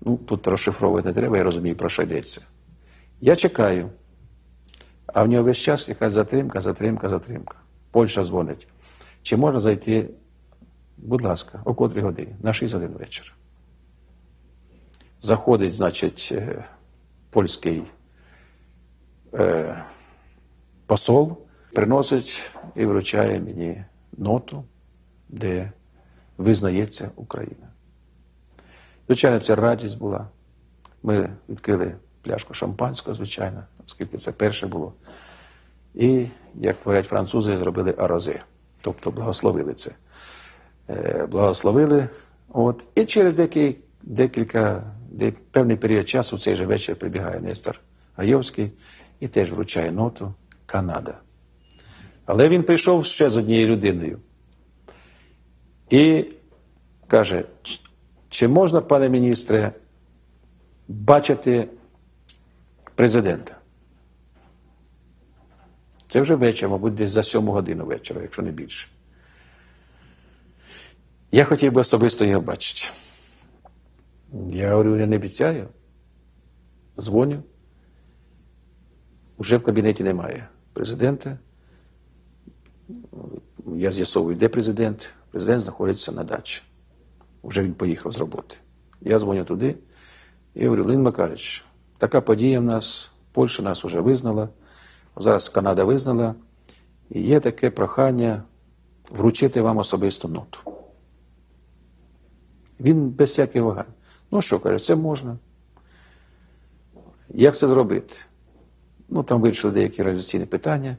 Ну, 0.00 0.16
тут 0.16 0.46
розшифровувати 0.46 1.08
не 1.08 1.14
треба, 1.14 1.36
я 1.38 1.44
розумію, 1.44 1.76
про 1.76 1.88
що 1.88 2.02
йдеться. 2.02 2.40
Я 3.20 3.36
чекаю. 3.36 3.90
А 5.16 5.22
в 5.22 5.28
нього 5.28 5.44
весь 5.44 5.58
час 5.58 5.88
якась 5.88 6.12
затримка, 6.12 6.60
затримка, 6.60 7.08
затримка. 7.08 7.56
Польща 7.90 8.24
дзвонить. 8.24 8.68
Чи 9.22 9.36
можна 9.36 9.60
зайти, 9.60 10.10
будь 10.96 11.22
ласка, 11.22 11.62
о 11.64 11.74
котрій 11.74 12.00
годині? 12.00 12.36
На 12.42 12.52
6 12.52 12.74
годин 12.74 12.90
вечора. 12.98 13.30
Заходить, 15.20 15.74
значить, 15.74 16.28
е, 16.32 16.64
польський 17.30 17.82
е, 19.34 19.84
посол, 20.86 21.38
приносить 21.74 22.50
і 22.74 22.86
вручає 22.86 23.40
мені 23.40 23.84
ноту, 24.16 24.64
де 25.28 25.72
визнається 26.38 27.10
Україна. 27.16 27.68
Звичайно, 29.06 29.40
це 29.40 29.54
радість 29.54 29.98
була. 29.98 30.28
Ми 31.02 31.30
відкрили 31.48 31.94
пляшку 32.26 32.54
шампанського, 32.54 33.14
звичайно, 33.14 33.64
оскільки 33.86 34.18
це 34.18 34.32
перше 34.32 34.66
було. 34.66 34.92
І, 35.94 36.26
як 36.54 36.76
говорять 36.84 37.06
французи, 37.06 37.58
зробили 37.58 37.94
арозе, 37.98 38.40
тобто 38.82 39.10
благословили 39.10 39.74
це. 39.74 39.90
Е, 40.88 41.26
Благословили. 41.30 42.08
От. 42.48 42.86
І 42.94 43.04
через 43.04 43.34
деякий, 43.34 43.78
декілька, 44.02 44.82
де, 45.10 45.32
певний 45.50 45.76
період 45.76 46.08
часу 46.08 46.38
цей 46.38 46.54
же 46.54 46.66
вечір 46.66 46.96
прибігає 46.96 47.40
Нестор 47.40 47.80
Гайовський 48.16 48.72
і 49.20 49.28
теж 49.28 49.52
вручає 49.52 49.92
ноту 49.92 50.34
Канада. 50.66 51.18
Але 52.24 52.48
він 52.48 52.62
прийшов 52.62 53.04
ще 53.04 53.30
з 53.30 53.36
однією 53.36 53.68
людиною. 53.68 54.18
І 55.90 56.24
каже: 57.06 57.44
чи 58.28 58.48
можна, 58.48 58.80
пане 58.80 59.08
міністре, 59.08 59.72
бачити 60.88 61.68
президента? 62.96 63.56
Це 66.08 66.20
вже 66.20 66.34
вечір, 66.34 66.68
мабуть, 66.68 66.94
десь 66.94 67.10
за 67.10 67.22
сьому 67.22 67.52
годину 67.52 67.86
вечора, 67.86 68.22
якщо 68.22 68.42
не 68.42 68.50
більше. 68.50 68.88
Я 71.32 71.44
хотів 71.44 71.72
би 71.72 71.80
особисто 71.80 72.24
його 72.24 72.40
бачити. 72.40 72.90
Я 74.50 74.70
говорю, 74.70 74.96
я 74.96 75.06
не 75.06 75.16
обіцяю. 75.16 75.68
Дзвоню. 76.98 77.42
Уже 79.36 79.56
в 79.56 79.62
кабінеті 79.62 80.04
немає 80.04 80.48
президента. 80.72 81.38
Я 83.66 83.92
з'ясовую, 83.92 84.36
де 84.36 84.48
президент. 84.48 85.10
Президент 85.30 85.62
знаходиться 85.62 86.12
на 86.12 86.24
дачі. 86.24 86.62
Вже 87.42 87.62
він 87.62 87.74
поїхав 87.74 88.12
з 88.12 88.18
роботи. 88.18 88.56
Я 89.00 89.18
дзвоню 89.18 89.44
туди 89.44 89.76
і 90.54 90.64
говорю, 90.64 90.84
Лин 90.84 91.02
Макарич, 91.02 91.64
така 91.98 92.20
подія 92.20 92.60
в 92.60 92.62
нас, 92.62 93.10
Польща 93.32 93.62
нас 93.62 93.84
вже 93.84 94.00
визнала, 94.00 94.48
зараз 95.16 95.48
Канада 95.48 95.84
визнала, 95.84 96.34
і 97.10 97.22
є 97.22 97.40
таке 97.40 97.70
прохання 97.70 98.42
вручити 99.10 99.60
вам 99.60 99.78
особисту 99.78 100.28
ноту. 100.28 100.58
Він 102.80 103.08
без 103.08 103.30
всяких 103.30 103.62
вагань. 103.62 103.92
Ну 104.30 104.42
що, 104.42 104.60
каже, 104.60 104.84
це 104.84 104.96
можна. 104.96 105.38
Як 107.28 107.56
це 107.56 107.68
зробити? 107.68 108.16
Ну, 109.08 109.22
там 109.22 109.40
вирішили 109.40 109.72
деякі 109.72 110.02
реалізаційні 110.02 110.46
питання. 110.46 110.96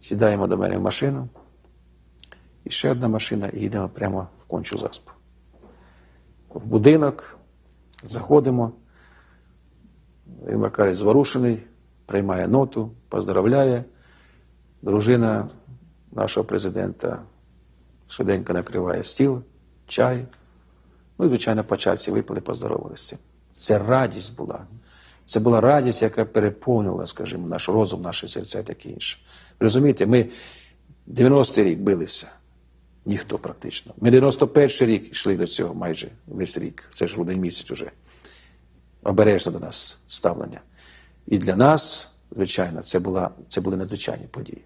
Сідаємо 0.00 0.46
до 0.46 0.56
мене 0.56 0.78
в 0.78 0.82
машину. 0.82 1.28
і 2.64 2.70
ще 2.70 2.90
одна 2.90 3.08
машина, 3.08 3.48
і 3.48 3.60
йдемо 3.60 3.88
прямо 3.88 4.28
в 4.44 4.44
кончу 4.44 4.78
заспу. 4.78 5.10
В 6.48 6.66
будинок 6.66 7.38
заходимо. 8.02 8.72
Він 10.48 10.58
Макарич 10.58 10.98
зворушений, 10.98 11.58
приймає 12.06 12.48
ноту, 12.48 12.90
поздравляє. 13.08 13.84
Дружина 14.82 15.48
нашого 16.12 16.44
президента 16.44 17.22
швиденько 18.08 18.52
накриває 18.52 19.04
стіл, 19.04 19.42
чай. 19.86 20.26
Ну 21.18 21.26
і, 21.26 21.28
звичайно, 21.28 21.64
по 21.64 21.76
чарці 21.76 22.10
випили, 22.10 22.40
поздоровалися. 22.40 23.18
Це 23.56 23.78
радість 23.78 24.36
була. 24.36 24.66
Це 25.26 25.40
була 25.40 25.60
радість, 25.60 26.02
яка 26.02 26.24
переповнила, 26.24 27.06
скажімо, 27.06 27.48
наш 27.48 27.68
розум, 27.68 28.02
наше 28.02 28.28
серця 28.28 28.58
і 28.58 28.62
таке 28.62 28.88
інше. 28.88 29.18
Розумієте, 29.60 30.06
ми 30.06 30.26
90-й 31.08 31.64
рік 31.64 31.78
билися, 31.78 32.26
ніхто 33.06 33.38
практично. 33.38 33.94
Ми 34.00 34.10
91-й 34.10 34.86
рік 34.86 35.12
йшли 35.12 35.36
до 35.36 35.46
цього 35.46 35.74
майже 35.74 36.08
весь 36.26 36.58
рік. 36.58 36.84
Це 36.94 37.06
ж 37.06 37.14
грудень 37.14 37.40
місяць 37.40 37.70
уже. 37.70 37.90
Обережно 39.02 39.52
до 39.52 39.58
нас 39.58 39.98
ставлення. 40.08 40.60
І 41.26 41.38
для 41.38 41.56
нас, 41.56 42.08
звичайно, 42.30 42.82
це, 42.82 42.98
була, 42.98 43.30
це 43.48 43.60
були 43.60 43.76
надзвичайні 43.76 44.26
події. 44.26 44.64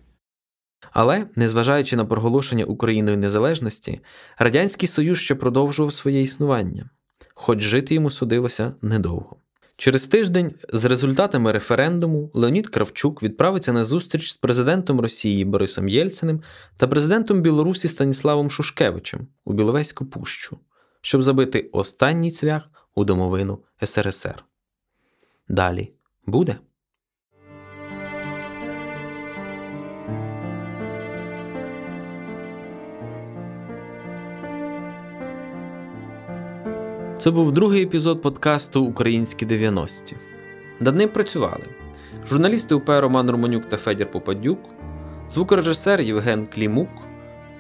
Але, 0.93 1.27
незважаючи 1.37 1.97
на 1.97 2.05
проголошення 2.05 2.65
Україною 2.65 3.19
незалежності, 3.19 4.01
Радянський 4.39 4.89
Союз 4.89 5.19
ще 5.19 5.35
продовжував 5.35 5.93
своє 5.93 6.23
існування, 6.23 6.91
хоч 7.35 7.61
жити 7.61 7.95
йому 7.95 8.11
судилося 8.11 8.75
недовго. 8.83 9.37
Через 9.77 10.03
тиждень, 10.07 10.55
з 10.73 10.85
результатами 10.85 11.53
референдуму, 11.53 12.31
Леонід 12.35 12.69
Кравчук 12.69 13.23
відправиться 13.23 13.73
на 13.73 13.85
зустріч 13.85 14.33
з 14.33 14.37
президентом 14.37 15.01
Росії 15.01 15.45
Борисом 15.45 15.89
Єльциним 15.89 16.43
та 16.77 16.87
президентом 16.87 17.43
Білорусі 17.43 17.89
Станіславом 17.89 18.51
Шушкевичем 18.51 19.27
у 19.45 19.53
Біловезьку 19.53 20.05
пущу, 20.05 20.59
щоб 21.01 21.23
забити 21.23 21.71
останній 21.73 22.31
цвях 22.31 22.71
у 22.95 23.05
домовину 23.05 23.59
СРСР. 23.83 24.45
Далі 25.49 25.93
буде. 26.27 26.57
Це 37.19 37.31
був 37.31 37.53
другий 37.53 37.83
епізод 37.83 38.23
подкасту 38.23 38.85
Українські 38.85 39.47
90-ті. 39.47 40.17
Над 40.81 40.97
ним 40.97 41.09
працювали 41.09 41.65
журналісти 42.29 42.75
УП 42.75 43.01
Роман 43.01 43.31
Романюк 43.31 43.69
та 43.69 43.77
Федір 43.77 44.11
Попадюк, 44.11 44.59
звукорежисер 45.31 46.01
Євген 46.01 46.47
Клімук. 46.47 46.89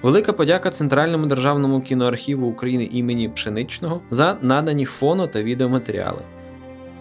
Велика 0.02 0.32
подяка 0.32 0.70
Центральному 0.70 1.26
державному 1.26 1.80
кіноархіву 1.80 2.46
України 2.46 2.88
імені 2.92 3.28
Пшеничного 3.28 4.00
за 4.10 4.38
надані 4.42 4.84
фоно 4.84 5.26
та 5.26 5.42
відеоматеріали. 5.42 6.22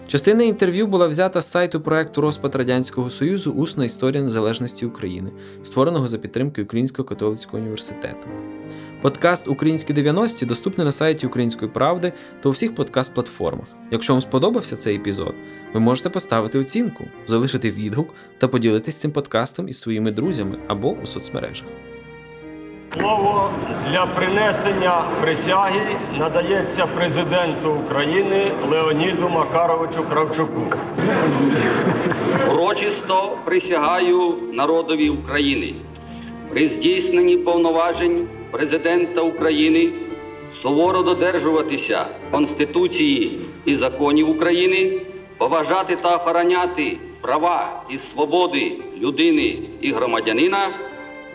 Частина 0.08 0.42
інтерв'ю 0.42 0.86
була 0.86 1.06
взята 1.06 1.40
з 1.40 1.50
сайту 1.50 1.80
проекту 1.80 2.20
Розпад 2.20 2.54
Радянського 2.54 3.10
Союзу 3.10 3.52
Усна 3.52 3.84
історія 3.84 4.22
незалежності 4.22 4.86
України, 4.86 5.30
створеного 5.62 6.06
за 6.06 6.18
підтримки 6.18 6.62
Українського 6.62 7.08
католицького 7.08 7.58
університету. 7.58 8.28
Подкаст 9.02 9.48
Українські 9.48 9.94
90-ті 9.94 10.46
доступний 10.46 10.84
на 10.84 10.92
сайті 10.92 11.26
Української 11.26 11.70
правди 11.70 12.12
та 12.40 12.48
у 12.48 12.52
всіх 12.52 12.74
подкаст-платформах. 12.74 13.66
Якщо 13.90 14.12
вам 14.12 14.22
сподобався 14.22 14.76
цей 14.76 14.96
епізод, 14.96 15.34
ви 15.74 15.80
можете 15.80 16.10
поставити 16.10 16.58
оцінку, 16.58 17.04
залишити 17.26 17.70
відгук 17.70 18.14
та 18.38 18.48
поділитись 18.48 18.96
цим 18.96 19.12
подкастом 19.12 19.68
із 19.68 19.80
своїми 19.80 20.10
друзями 20.10 20.58
або 20.68 20.90
у 21.02 21.06
соцмережах. 21.06 21.68
Слово 22.98 23.50
для 23.90 24.06
принесення 24.06 25.04
присяги 25.20 25.96
надається 26.18 26.86
президенту 26.86 27.70
України 27.70 28.50
Леоніду 28.70 29.28
Макаровичу 29.28 30.04
Кравчуку. 30.04 30.62
Урочисто 32.50 33.38
присягаю 33.44 34.34
народові 34.52 35.10
України 35.10 35.74
при 36.50 36.68
здійсненні 36.68 37.36
повноважень 37.36 38.26
президента 38.50 39.20
України 39.20 39.92
суворо 40.62 41.02
додержуватися 41.02 42.06
Конституції 42.30 43.40
і 43.64 43.76
законів 43.76 44.30
України, 44.30 45.00
поважати 45.38 45.96
та 45.96 46.16
охороняти 46.16 46.96
права 47.20 47.82
і 47.90 47.98
свободи 47.98 48.72
людини 49.00 49.58
і 49.80 49.92
громадянина, 49.92 50.68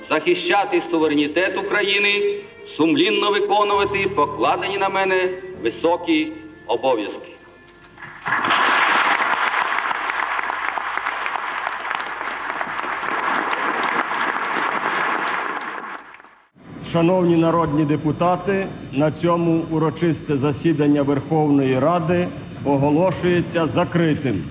захищати 0.03 0.81
суверенітет 0.81 1.57
України, 1.57 2.35
сумлінно 2.67 3.31
виконувати 3.31 4.07
покладені 4.15 4.77
на 4.77 4.89
мене 4.89 5.29
високі 5.63 6.31
обов'язки. 6.67 7.31
Шановні 16.91 17.35
народні 17.35 17.85
депутати, 17.85 18.67
на 18.93 19.11
цьому 19.11 19.61
урочисте 19.71 20.37
засідання 20.37 21.01
Верховної 21.01 21.79
Ради 21.79 22.27
оголошується 22.65 23.67
закритим. 23.67 24.43